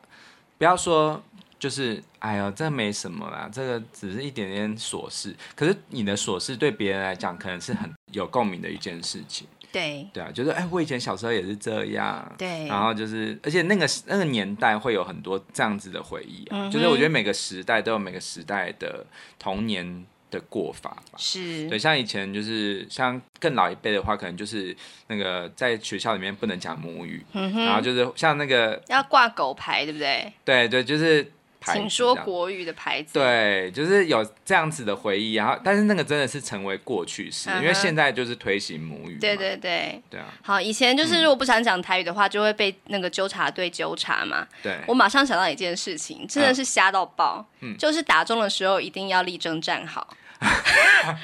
[0.57, 1.21] 不要说
[1.59, 5.35] 就是哎呦，这没什么啦，这个只是一点点琐事。
[5.55, 9.47] 可是你的琐事对别人来讲，可能是很有共鸣的一件事情。
[9.71, 12.33] 对，对啊，就是哎，我以前小时候也是这样。
[12.35, 16.65] 对，然后就是，而且那个那个年代会有很多这样子的回忆啊。
[16.67, 16.71] 嗯。
[16.71, 19.05] 就是我觉得每个时代都有每个时代的
[19.37, 20.03] 童年。
[20.35, 24.75] 的过法吧，是对，像以前就是像更老一辈的话，可能就是
[25.07, 30.31] 那个在学校里面不能讲母语，嗯、然后就是像那个要挂狗牌，对不对？
[30.43, 31.31] 对对，就是
[31.73, 35.33] 请说国语的牌子，对，就是有这样子的回忆。
[35.33, 40.27] 然后，但是那个真的是成为过去式，嗯、因为现在就是推行母语，对对对，对啊。
[40.43, 44.47] 好，以前就是如果不想讲台语的话，嗯、就会被那个纠察队纠察嘛。
[44.61, 50.15] 对，我马上想到一件事情，真的是瞎到爆，嗯，就是打中的时候一定要立正站好。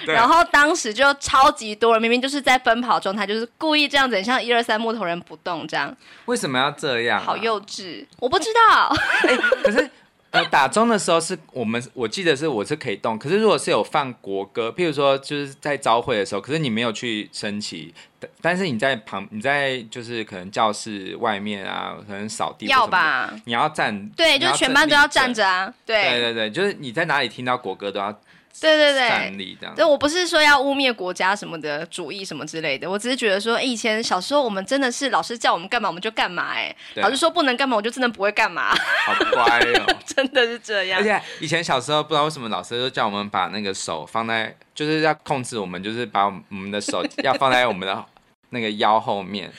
[0.05, 5.95] 对然后当时就超级多人，明明就是在奔跑状态，就是故意这样子，很像一二三木头人不动这样。
[6.25, 7.23] 为什么要这样、啊？
[7.25, 8.95] 好幼稚，我不知道。
[9.27, 9.89] 欸、可是
[10.29, 17.93] 呃，打钟的时候是我们，我记得是我是可以动，可是如果是有放国歌，譬如说就是在朝会的时候，可是你没有去升旗，
[18.39, 28.17] 但是你在旁，你在就是可能教室外面啊，可能扫地要吧，你要站，对，就是全班都要站着啊，对，对对对，就是你在哪里听到国歌都要。
[28.59, 40.99] 对对对，对，我不是说要污蔑国家什么的主义什么之类的，我只是觉得说，以前小时候我们真的是老师叫我们干嘛我们就干嘛，哎，老师说不能干嘛我就真的不会干嘛，好乖哦， 真的是这样。
[40.99, 48.05] 而且以前小时候不知道为什么老师就叫我们把那个手放在，就是要控制我们，就是把我们的手要放在我们的
[48.49, 49.51] 那个腰后面，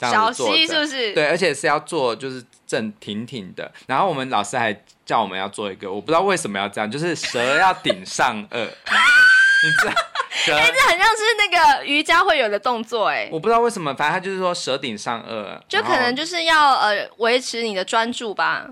[0.00, 1.12] 小溪是不是？
[1.14, 4.78] 对，而且是要做就是正挺挺的，然后我们老师还。
[5.08, 9.92] 叫我们要做一个，我不知道为什么要这样，就是蛇要顶上颚， 你知道？
[10.54, 18.68] 哎、欸，这很像是那个瑜伽会有的动作，哎，我不知道为什么，反正他就是说舌顶上颚，就可能就是要呃维持你的专注吧。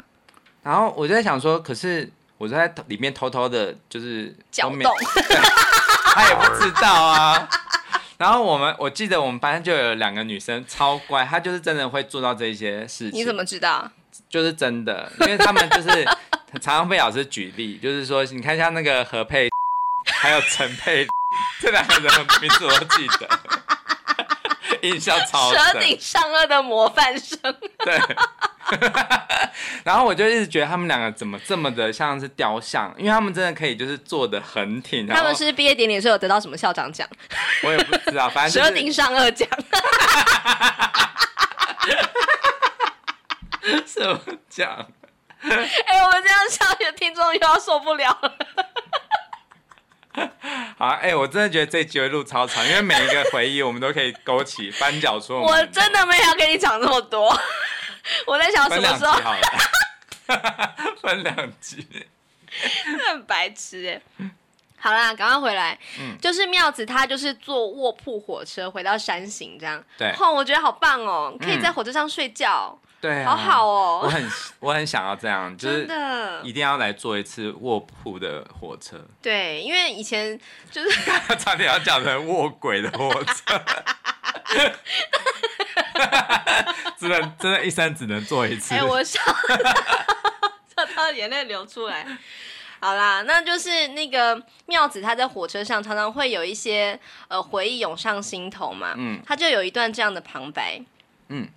[0.62, 4.82] 然后我就在想说，可是我就在里面偷偷的，就是搅动，
[6.12, 7.48] 他也不知道啊。
[8.18, 13.20] 然后我们我记得我们班就有两个女生超乖，她就是真的会做到这些事情。
[13.20, 13.90] 你怎么知道？
[14.30, 16.04] 就是真的，因为他们就是
[16.62, 19.48] 常常被老师举例，就是说你看一下那个何佩，
[20.20, 21.06] 还有陈佩，
[21.60, 23.28] 这两个人的名字我都记得，
[24.88, 25.60] 印象超 深。
[25.60, 27.38] 舌顶上颚的模范生。
[27.84, 28.00] 对。
[29.84, 35.06] 然后我就一直觉得他们两个怎么这么的像是雕像，因为他们真的可以就是坐的很挺。
[35.06, 37.08] 他们是毕业典礼的时候有得到什么校长奖？
[37.62, 39.48] 我也不知道，反正、就是、舌顶上颚奖。
[43.86, 44.20] 什么
[44.50, 44.86] 奖？
[45.42, 48.36] 哎、欸，我们这样笑，有听众又要受不了了。
[50.78, 55.34] 好，哎、欸，我真的觉得这集会录超长，因为每一个回忆我们都可以勾起翻脚出。
[55.40, 57.28] 我真的没有要跟你讲这么多，
[58.26, 59.20] 我在想什么时候。
[61.00, 61.86] 分两集，
[63.08, 64.00] 很白痴哎。
[64.78, 65.78] 好啦，赶快回来。
[65.98, 69.82] 嗯，就是妙子，她就是坐卧铺火车回到山形，这样。
[69.98, 70.12] 对。
[70.18, 72.70] 哦，我觉得好棒哦，可以在火车上睡觉。
[72.72, 75.86] 嗯对、啊，好好哦，我很我很想要这样， 就是
[76.42, 78.98] 一定要来坐一次卧铺的火车。
[79.20, 80.36] 对，因为以前
[80.72, 80.90] 就是
[81.38, 83.62] 差点要讲成卧轨的火车，
[86.98, 88.74] 只能真的，一生只能坐一次。
[88.74, 89.20] 哎、欸，我笑，
[90.74, 92.04] 笑到眼泪流出来。
[92.79, 98.95] 好啦，那就是那个妙子，他在火车上常常会有一些呃回忆涌上心头嘛。
[98.97, 100.81] 嗯，他就有一段这样的旁白。
[101.29, 101.47] 嗯。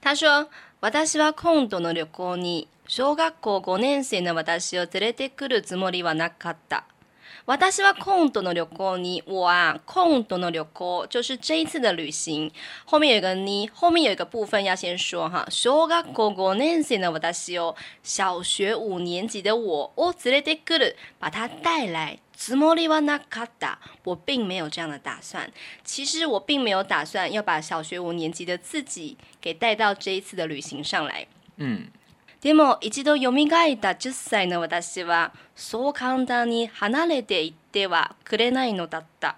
[0.00, 0.48] 他说：“
[0.80, 6.84] 私は今度の旅行に小学校5年生の私を连れてくるつもりはなかった。
[7.48, 12.50] 私は今度の旅行に，我啊，今度の旅行就是这一次的旅行。
[12.84, 15.46] 后面有一个你，后面有一个部分要先说哈。
[15.50, 25.52] 小学校5年生の私を，小学五年级的我，を连れてくる，把他带来。”つもりはなかった，我并没有这样的打算。
[25.84, 31.26] 其实我并没有打算要把小学五年级的自己给带到这一次的旅行上来。
[31.58, 31.86] 嗯。
[32.41, 33.31] でも一度苏
[33.73, 39.35] った10歳の私はそう简单に离れていってはくれないのだった。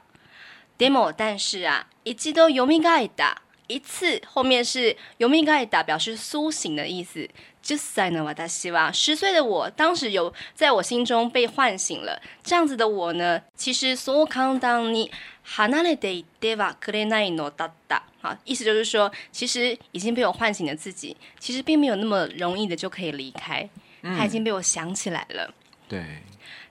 [0.78, 2.66] でも但是啊，一度苏
[3.06, 7.28] った一次后面是苏った表示苏醒的意思。
[7.64, 12.20] 十歳の私は十岁的我，当时有在我心中被唤醒了。
[12.44, 15.12] 这样子的我呢，其实そう简单に
[15.43, 18.03] 离れていってはくれないのだった。
[18.21, 23.69] 好，意思就是说，其实已经被我唤醒的自己，其实并没有那么容易的就可以离开。
[24.03, 25.53] 嗯、他已经被我想起来了。
[25.89, 26.23] 对。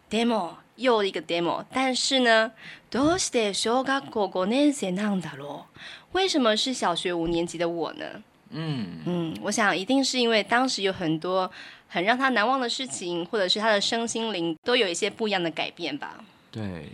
[0.10, 2.52] でも又一个 demo，但是呢，
[2.92, 5.64] どうして小学校五年生なんだろう？
[6.12, 8.22] 为什么是小学五年级的我呢？
[8.52, 11.52] 嗯嗯，我想一定是因为当时有很多
[11.88, 16.24] 很让他难忘的事情，或者是他的身心灵都有一些不一样的改变吧。
[16.52, 16.90] 对。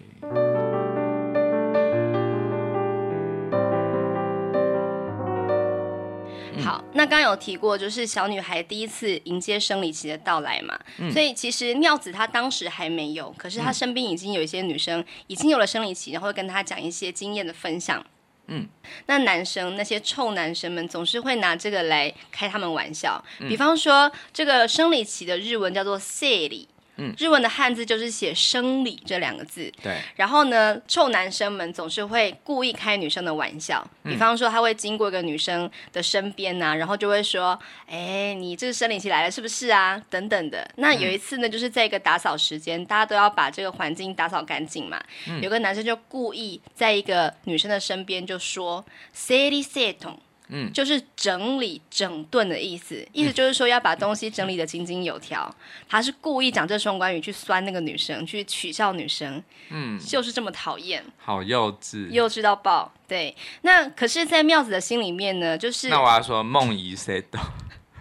[6.66, 18.04] 好，那刚刚有提过，就是小女孩第一次迎接生理期的到来嘛，嗯、所以其实妙子她当时还没有，可是她身边已经有一些女生已经有了生理期，然后会跟她讲一些经验的分享。
[18.48, 18.68] 嗯，
[19.06, 26.68] 那男生那些臭男生们总是会拿这个来开他们玩笑，嗯、比方说这个生理期的日文叫做生理。
[26.96, 29.72] 嗯，日文的汉字就是写生理这两个字。
[29.82, 29.96] 对。
[30.16, 40.68] 然后呢，臭男生们总是会故意开女生的玩笑，嗯、比方说他会经过一个女生的身边啊，然后就会说：“哎，你这个生理期来了是不是啊？”等等的。
[40.76, 45.02] 那有一次呢，就是在一个打扫时间，大家都要把这个环境打扫干净嘛。
[45.28, 55.52] 嗯、有个男生就故意在一个女生的身边就说：“生理系统。”嗯，就是整理整顿的意思，意思就是说要把东西整理得井井有条。
[55.88, 62.92] 他是故意讲这双关语去酸那个女生，去取笑女生，嗯，就是这么讨厌，好幼稚，幼稚到爆。
[63.08, 67.24] 对，那可是，在妙子的心里面呢，就是那我要说梦遗 set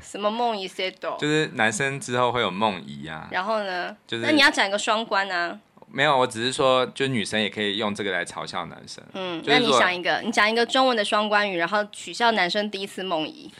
[0.02, 3.28] 什么梦遗 set 就是男生之后会有梦遗啊。
[3.32, 5.60] 然后呢，就是那你要讲一个双关啊。
[5.96, 9.02] 没有，我只是说，就女生也可以用这个来嘲笑男生。
[9.14, 13.50] 嗯，那你想一个，你讲一个中文的双关语，然后取笑男生第一次梦遗。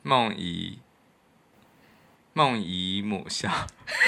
[0.00, 0.78] 梦遗，
[2.32, 3.50] 梦遗母校。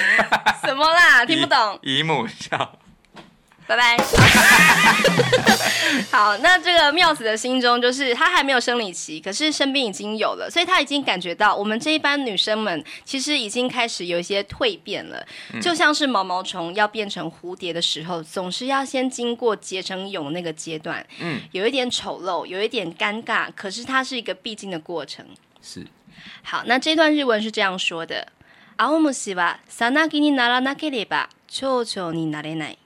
[0.65, 1.23] 什么啦？
[1.29, 1.77] 听不懂。
[1.83, 2.79] 姨母笑。
[3.72, 3.98] 拜拜。
[6.10, 15.22] 好，那这个妙子的心中就是她还没有生理期，可是身边已经有了，所以她已经感觉到我们这一班女生们其实已经开始有一些蜕变了，
[15.52, 25.26] 嗯、就像是毛毛虫要变成蝴蝶的时候，总是要先经过结成蛹那个阶段，嗯，有一点丑陋，有一点尴尬，可是它是一个必经的过程。
[25.62, 25.86] 是。
[26.42, 28.28] 好，那这段日文是这样说的：
[28.78, 32.78] 青虫はさなぎにならなければ蝶々になれない。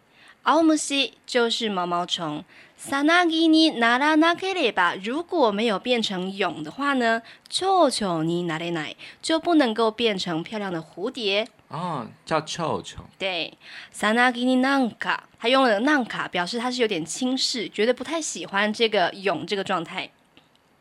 [0.47, 2.45] 青虫就是毛毛虫，
[2.77, 11.47] さなぎにならなければ，如果没有变成蛹的话呢，蝶々になれない，就不能够变成漂亮的蝴蝶。
[11.71, 13.05] 哦，叫蝶々。
[13.19, 13.53] 对，
[13.93, 20.11] さなぎになんか，他用了なんか表示他是有点轻视，觉得不太喜欢这个蛹这个状态。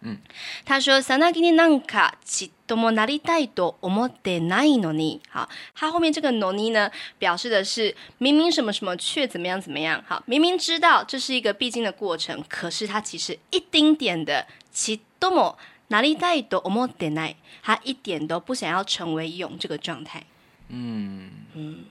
[0.03, 0.17] 嗯，
[0.65, 6.89] 他说さなぎになんかちっともなりたいと思ってないのに，好，他后面这个のに呢，
[7.19, 15.57] 表示的是明明什么什么却怎么样怎么样，好，明明知道这是一个必经的过程，可是他其实一丁点的ちっとも
[15.89, 20.23] なりたいと思ってない，他一点都不想要成为蛹这个状态。
[20.69, 21.85] 嗯嗯，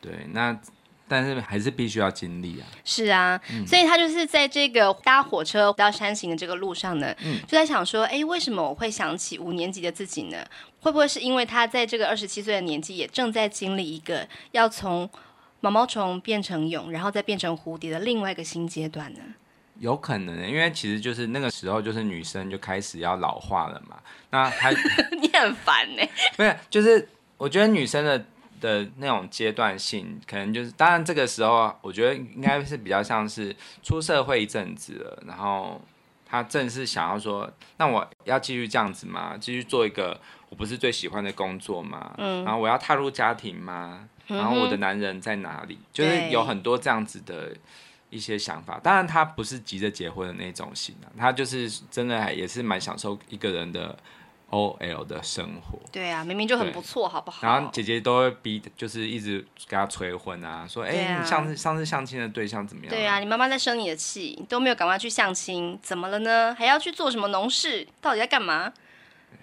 [0.00, 0.58] 对，那。
[1.09, 2.67] 但是还是必须要经历啊！
[2.85, 10.37] 是啊，嗯、所以他就是在这个搭火车到山行的这个路上呢，嗯、就在想说，哎，为什么我会想起五年级的自己呢？
[10.81, 15.09] 会不会是因为他在这个二十七岁的年纪，也正在经历一个要从
[15.59, 19.19] 毛毛虫变成蛹，然后再变成蝴蝶的另外一个新阶段呢？
[19.79, 23.97] 有可能，因为其实就是那个时候，就是女生就开始要老化了嘛。
[24.29, 24.71] 那还
[25.19, 26.03] 你很烦呢？
[26.37, 28.23] 不是，就是我觉得女生的。
[28.59, 35.81] 的那种阶段性，可能就是，当然这个时候，我觉得应该是比较像是出社会一阵子了，然后
[36.25, 39.35] 他正是想要说，那我要继续这样子吗？
[39.39, 42.13] 继续做一个我不是最喜欢的工作吗？
[42.17, 44.07] 嗯，然后我要踏入家庭吗？
[44.27, 45.75] 然后我的男人在哪里？
[45.75, 47.55] 嗯、就是有很多这样子的
[48.09, 48.79] 一些想法。
[48.83, 53.97] 当然，他不是急着结婚的那种型啊，他就是真的还也是蛮享受一个人的。
[54.49, 57.47] O L 的生活，对啊，明明就很不错，好不好？
[57.47, 62.89] 然后姐姐都会逼，就是一直给她催婚啊，说，哎、啊欸，你上次上次相亲的对象怎么样？
[62.89, 66.55] 对啊，你妈妈在生你的气，都没有赶快去相亲，怎么了呢？
[66.57, 67.87] 还要去做什么农事？
[68.01, 68.73] 到底在干嘛？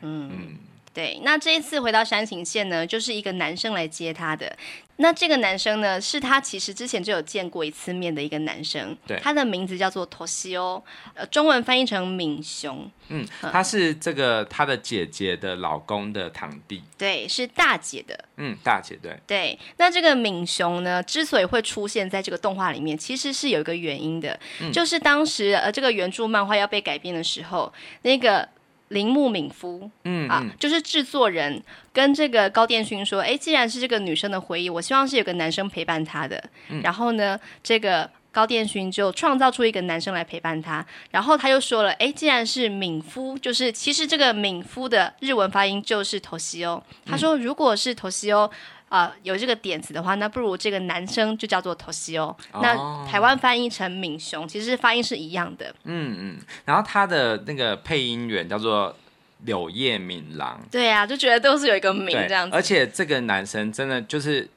[0.00, 0.30] 嗯。
[0.32, 0.58] 嗯
[0.96, 4.56] 对，那这一次回到山形县呢，就是一个男生来接他的。
[4.96, 8.96] 那这个男生呢，是他其实之前就有见过一次面的一个男生。
[9.06, 10.82] 对，他的名字叫做托西欧，
[11.12, 12.90] 呃，中文翻译成敏雄。
[13.08, 16.82] 嗯，他是这个他的姐姐的老公的堂弟。
[16.96, 18.18] 对，是大姐的。
[18.38, 19.14] 嗯，大姐对。
[19.26, 27.70] 对，那这个敏雄呢，之所以会出现在这个动画里面，其实是有一个原因的，嗯、就是当时呃这个原著漫画要被改编的时候，
[28.00, 28.48] 那个。
[28.88, 31.62] 铃木敏夫，嗯，嗯啊，就是制作人
[31.92, 36.42] 跟这个高电勋说，哎，既然是这个女生的回忆，我希望是有个男生陪伴她的。
[36.68, 40.86] 嗯、然后呢，这个高电勋就创造出一个男生来陪伴她。
[41.10, 46.82] 然后他又说了，哎，既然是敏夫，就是其实这个敏夫的日文发音就是头西欧。
[47.04, 48.50] 他说，如果是头西欧。
[48.88, 52.36] 啊、呃，有这个点子的话，那不如这个男生就叫做 t o s i o。
[52.62, 55.74] 那台湾翻译成敏雄，其实发音是一样的。
[55.84, 58.96] 嗯嗯，然后他的那个配音员叫做
[59.44, 60.60] 柳叶敏郎。
[60.70, 62.56] 对呀、啊，就觉得都是有一个敏这样子。
[62.56, 64.48] 而且这个男生真的就是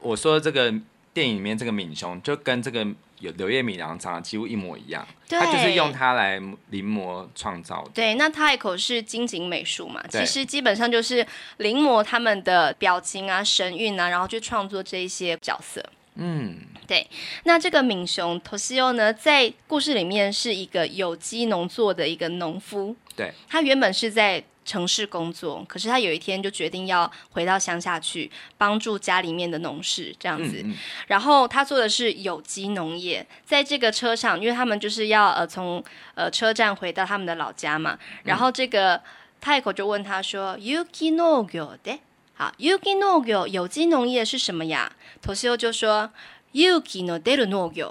[0.00, 0.72] 我说这个
[1.12, 2.86] 电影里面这个敏雄，就跟这个。
[3.20, 6.40] 有柳叶敏郎长得几乎一模一样，对他就是用它来
[6.70, 7.90] 临摹创造的。
[7.94, 11.26] 对，那 Taiko 是金井美术嘛，其实基本上就是
[11.58, 15.84] 临摹他们的表情啊、神韵啊，然后去创作这一些角色。
[16.16, 16.56] 嗯，
[16.86, 17.06] 对。
[17.44, 22.96] 那这个敏雄 Toshio 呢，在故事里面是一个有机农作的一个农夫。
[23.14, 24.42] 对，他原本是在。
[24.69, 30.61] 城市工作，可是他有一天就决定要回到乡下去帮助家里面的农事这样子。
[30.63, 35.83] 嗯嗯、然后他做的是有机农业，在这个车上，因为他们就是要呃从
[36.15, 37.99] 呃车站回到他们的老家嘛。
[38.23, 38.99] 然后这个
[39.39, 41.99] 太子就问他说：“有机农业的，
[42.33, 44.91] 好，有机农业有机农业是什么呀？”
[45.21, 46.09] 托西欧就说：“
[46.53, 47.85] 有机の出る农业。”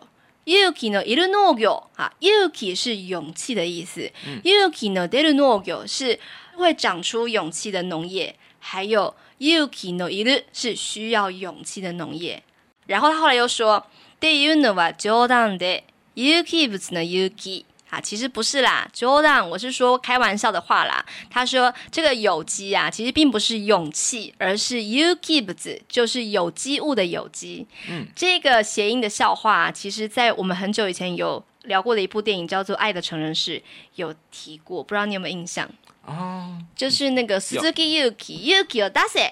[0.47, 1.67] 勇気のいる农业
[1.97, 4.13] 啊，勇気是勇气的意思。
[4.43, 6.19] 勇気の出る农业是
[6.59, 12.43] 会长出勇气的农业，还有勇気のいる是需要勇气的农业。
[12.87, 13.85] 然后他后来又说，
[14.19, 15.83] っていうのは冗谈で、
[16.15, 17.65] 有机物の有机。
[17.91, 21.07] 啊，其实不是啦，冗谈，我是说开玩笑的话啦。
[21.31, 25.55] 他说这个有机啊，其实并不是勇气，而是有机物，
[25.89, 27.65] 就是有机物的有机。
[27.89, 33.59] 嗯，这个谐音的笑话啊，其实在我们很久以前有聊过的一部电影叫做《爱的成人式》
[33.95, 35.71] 有提过，不知道你有没有印象？
[36.10, 39.32] 哦，就是那个 Suzuki Yuki Yuki Odase。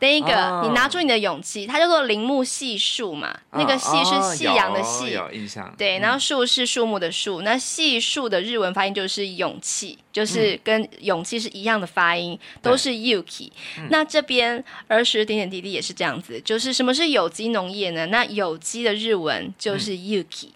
[0.00, 3.34] 那个，你拿出你的勇气，它叫做铃木细树嘛。
[3.52, 5.74] 那个细是夕阳的夕，有印象。
[5.78, 13.50] 对，然后树是树木的树，那细树的日文发音就是勇气，就是跟勇气是一样的发音，都是 yuki。
[13.88, 18.04] 那这边儿时点点滴滴也是这样子，就是什么是有机农业呢？
[18.06, 20.48] 那有机的日文就是 yuki。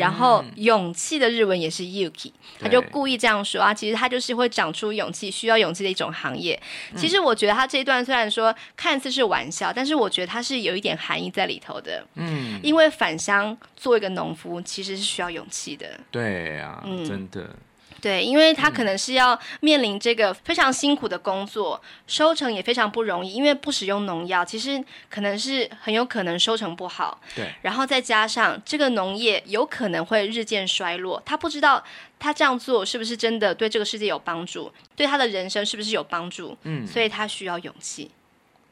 [0.00, 6.60] 然后勇气的日文也是 yuki，他就故意这样说啊，其实他就是会长出勇气，需要勇气的一种行业。
[6.96, 12.04] 其实我觉得他这一段虽然说看似是玩笑，但是我觉得他是有一点含义在里头的。
[12.14, 15.86] 嗯，因为返乡做一个农夫其实是需要勇气的。
[16.10, 17.54] 对呀，嗯，真的。
[18.00, 27.20] 对，因为他可能是要面临这个非常辛苦的工作，收成也非常不容易，因为不使用农药，其实可能是很有可能收成不好。
[27.34, 31.84] 对，然后再加上这个农业有可能会日渐衰落，他不知道
[32.18, 36.56] 他这样做是不是真的对这个世界有帮助，对他的人生是不是有帮助？
[36.62, 38.10] 嗯，所以他需要勇气。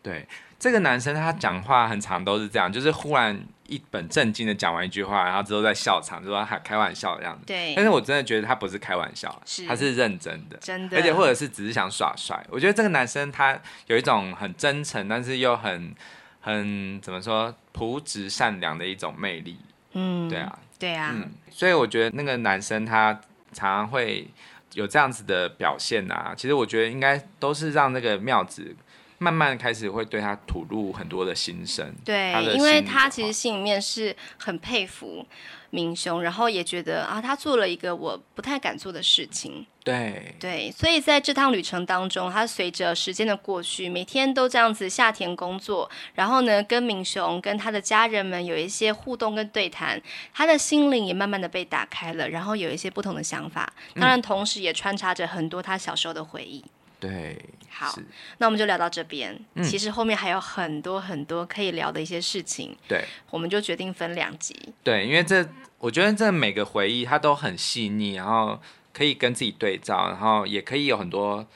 [0.02, 0.26] 对，
[0.58, 3.38] 这个男生他讲话很常都是这样，就是忽然。
[3.68, 7.44] 一本正经的讲完一句话，然后之后在笑场，就说还开玩笑这样子。
[7.46, 7.74] 对。
[7.76, 10.96] 但是我真的觉得他不是开玩笑，是他是认真的，真的。
[10.96, 12.42] 而且或者是只是想耍帅。
[12.50, 13.56] 我觉得这个男生他
[13.86, 15.94] 有一种很真诚，但是又很
[16.40, 19.58] 很怎么说朴直善良的一种魅力。
[19.92, 21.12] 嗯，对啊，对啊。
[21.14, 23.12] 嗯，所以我觉得那个男生他
[23.52, 24.26] 常常会
[24.72, 26.34] 有这样子的表现啊。
[26.36, 28.74] 其实我觉得应该都是让那个妙子。
[29.18, 35.26] 慢慢开始会对他吐露很多的心声，对，因为他其实心里面是很佩服
[35.70, 40.34] 明雄，然后也觉得啊，他做了一个我不太敢做的事情，对。
[40.38, 50.00] 对，所以在这趟旅程当中，他随着时间的过去，每天都这样子下田工作，然后呢，跟明雄跟他的家人们有一些互动跟对谈，
[50.32, 56.64] 他的心灵也慢慢的被打开了，然后有一些不同的想法，当然同时也穿插着很多他小时候的回忆。
[57.00, 57.38] 对，
[57.70, 57.94] 好，
[58.38, 59.38] 那我们就聊到这边。
[59.54, 62.76] 嗯，其实后面还有很多很多可以聊的一些事情。
[62.88, 64.54] 对，我们就决定分两集。
[64.82, 68.60] 对，因为这我觉得这每个回忆它都很细腻，然后
[68.92, 71.46] 可以跟自己对照，然后也可以有很多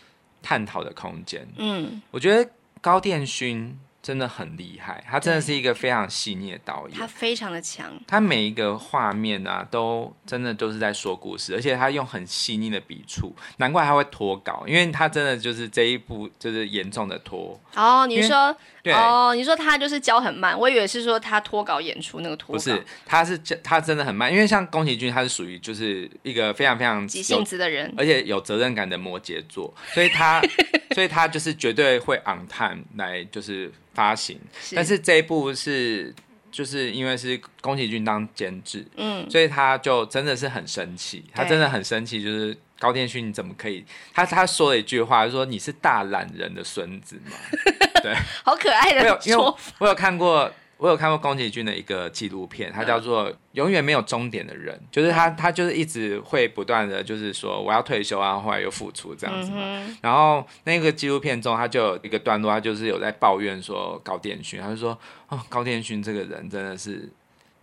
[0.42, 1.46] 探讨的空间。
[1.56, 3.78] 嗯，我觉得高电勋。
[4.02, 17.58] 真的很厉害，他真的是一个非常细腻的导演，他非常的强，他每一个画面啊，都真的都是在说故事，而且他用很细腻的笔触，难怪他会脱稿，因为他真的就是这一部就是严重的拖。
[17.76, 18.92] 哦，你说，对。
[18.92, 30.42] 哦，你说他就是教很慢，我以为是说他拖稿演出那个拖稿，不是，他是他真的很慢，因为像宫崎骏，他是属于就是一个非常非常急性子的人，而且有责任感的摩羯座，所以他
[30.94, 33.72] 所以他就是绝对会 on time 来就是。
[33.94, 34.40] 发行，
[34.74, 36.14] 但是这一部是
[36.50, 43.84] 就是因为是宫崎骏当监制，嗯，所以他就真的是很生气，他真的很生气，就是高天勋你怎么可以？
[44.12, 47.36] 他他说了一句话，就说你是大懒人的孙子嘛，
[48.02, 48.12] 对，
[48.44, 50.50] 好可爱的说法，我有看过。
[50.78, 59.58] 我有看过宫崎骏的一个纪录片，他叫做《永远没有终点的人》，就是他，他就是一直会不断的，就是说我要退休啊，后来又复出这样子嘛。
[59.60, 67.08] 嗯、然后那个纪录片中，他就有一个段落，他就是有在抱怨说高天勋，他就说哦，高天勋这个人真的是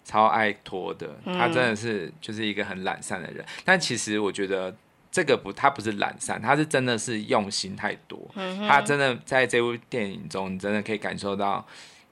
[0.06, 3.44] 超爱拖的，他真的是就是一个很懒散的人。
[3.44, 4.74] 嗯、但其实我觉得
[5.12, 8.20] 这个不，他不是懒散，他是真的是用心太多。
[8.36, 11.66] 嗯、他真的在这部电影中，你真的可以感受到。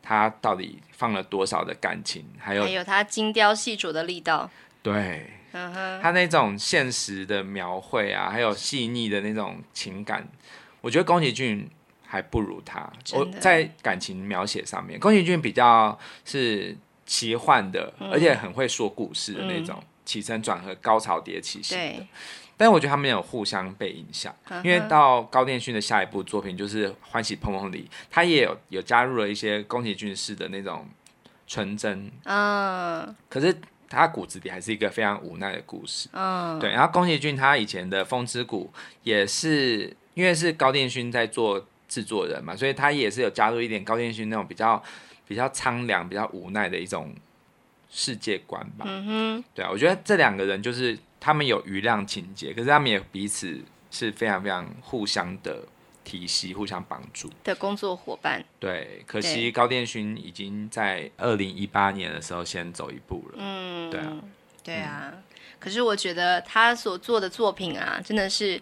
[0.10, 4.50] 他到底放了多少的感情，还有还有他精雕细琢的力道。
[4.82, 10.26] 对，嗯哼，他那种现实的描绘啊，还有细腻的那种情感，
[10.80, 11.70] 我觉得宫崎骏
[12.06, 12.90] 还不如他。
[13.12, 16.74] 我在感情描写上面，宫崎骏比较是
[17.06, 22.08] 奇幻的，嗯、而且很会说故事的那种，嗯、起承转合、高潮迭起型的。
[22.58, 30.88] 但我觉得他们有互相被影响，因为到高电勋的下一部作品就是《欢喜碰碰》里，他也有有加入了一些宫崎骏式的那种
[31.46, 33.56] 纯真，嗯，可是
[33.88, 36.72] 他骨子里还是一个非常无奈的故事，嗯，对。
[36.72, 38.70] 然后宫崎骏他以前的《风之谷》
[39.04, 44.82] 也是因为是高电勋在做制作人嘛，所以他也是有加入一点高电勋那种比较
[45.28, 47.14] 比较苍凉、比较无奈的一种
[47.90, 48.86] 世界观吧。
[48.88, 53.62] 嗯哼，对啊，我觉得这两个人就是他们有余量情结，可是他们也彼此
[53.92, 55.66] 是非常非常互相的
[56.04, 58.44] 体系，互相帮助的工作伙伴。
[58.60, 63.36] 对，可惜高电勋已经在二零一八年的时候先走一步了。
[63.38, 64.18] 嗯，对啊，
[64.64, 65.12] 对啊。
[65.14, 65.24] 嗯、
[65.60, 68.62] 可是我觉得他所做的作品啊，真的是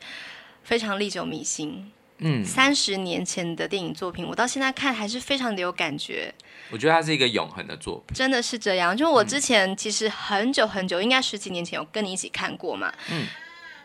[0.63, 1.91] 非常历久弥新。
[2.19, 6.33] 嗯，三十年前的电影作品，我到现在看还是非常的有感觉。
[6.71, 8.95] 我觉得它是一个永恒的作品，真的是这样。
[8.95, 12.93] 就我之前其实很久很久，嗯、应该十几年前有跟你一起看过嘛。
[13.11, 13.27] 嗯。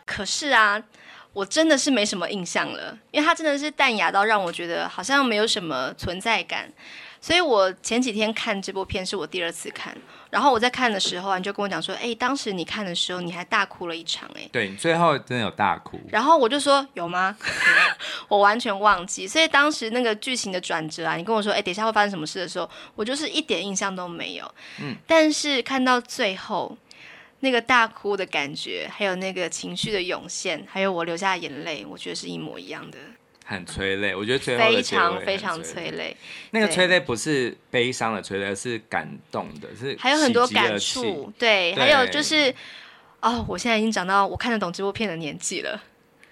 [0.06, 0.82] 可是啊，
[1.32, 6.72] 我真的是没什么印象了，因为它真的是淡雅到让我觉得好像没有什么存在感。
[7.20, 9.96] 所以我前几天看这部片是我第二次看。
[10.30, 16.00] 然后我在看的时候啊，你就跟我讲说，哎，当时你看的时候，你还大哭了一场，哎，对，你最后真的有大哭。
[16.08, 17.36] 然后我就说有吗？
[18.28, 19.26] 我完全忘记。
[19.26, 24.54] 所以当时那个剧情的转折啊，你跟我说，哎，等一下会发生什么事的时候，我就是一点印象都没有。
[24.80, 24.94] 嗯。
[25.04, 26.78] 但是看到最后
[27.40, 32.98] 那个大哭的感觉，还有那个情绪的涌现，还有我流下的眼泪，我觉得是一模一样的。
[33.50, 36.16] 很催泪，我觉得最后非常非常催泪。
[36.52, 41.32] 那个催泪不是悲伤的催泪，是感动的，是还有很多感触。
[41.36, 42.54] 对，还有就是，
[43.20, 45.82] 哦，我现在已经长到我看得懂这部片的年纪了。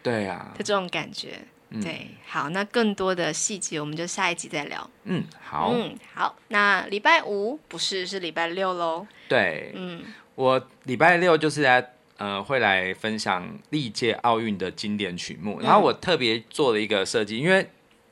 [0.00, 1.40] 对啊，就这种感觉。
[1.82, 4.88] 对，好，那更多的细节我们就下一集再聊。
[5.02, 9.04] 嗯，好，嗯，好，那礼拜五不是，是礼拜六喽。
[9.26, 10.04] 对，嗯，
[10.36, 11.94] 我礼拜六就是在。
[12.18, 17.64] 呃，会来分享历届奥运的经典曲目，然后我特别做了一个设计，因为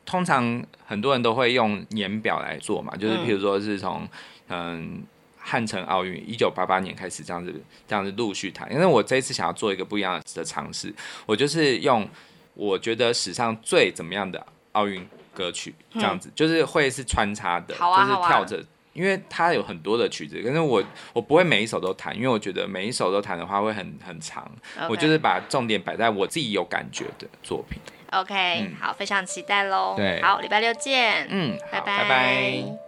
[0.05, 4.09] 通常很多人都会用年表来做嘛，就是譬如说是从
[4.49, 5.03] 嗯
[5.37, 7.53] 汉城奥运一九八八年开始这样子
[7.89, 10.95] 这样子陆续谈，因为我这一次想要做一个不一样的尝试，
[11.27, 12.09] 我就是用
[12.55, 15.05] 我觉得史上最怎么样的奥运
[15.35, 18.65] 歌曲这样子，就是会是穿插的，就是跳着。
[18.97, 20.83] 因为它有很多的曲子，可是我
[21.13, 24.51] 我不会每一首都弹，因为我觉得每一首都弹的话会很很长。
[24.79, 24.89] Okay.
[24.89, 27.79] 我就是把重点摆在我自己有感觉的作品。
[28.13, 29.95] OK，、嗯、好，非常期待喽。
[29.97, 31.27] 对，好，礼拜六见。
[31.29, 31.99] 嗯，拜拜。
[31.99, 32.86] 拜拜。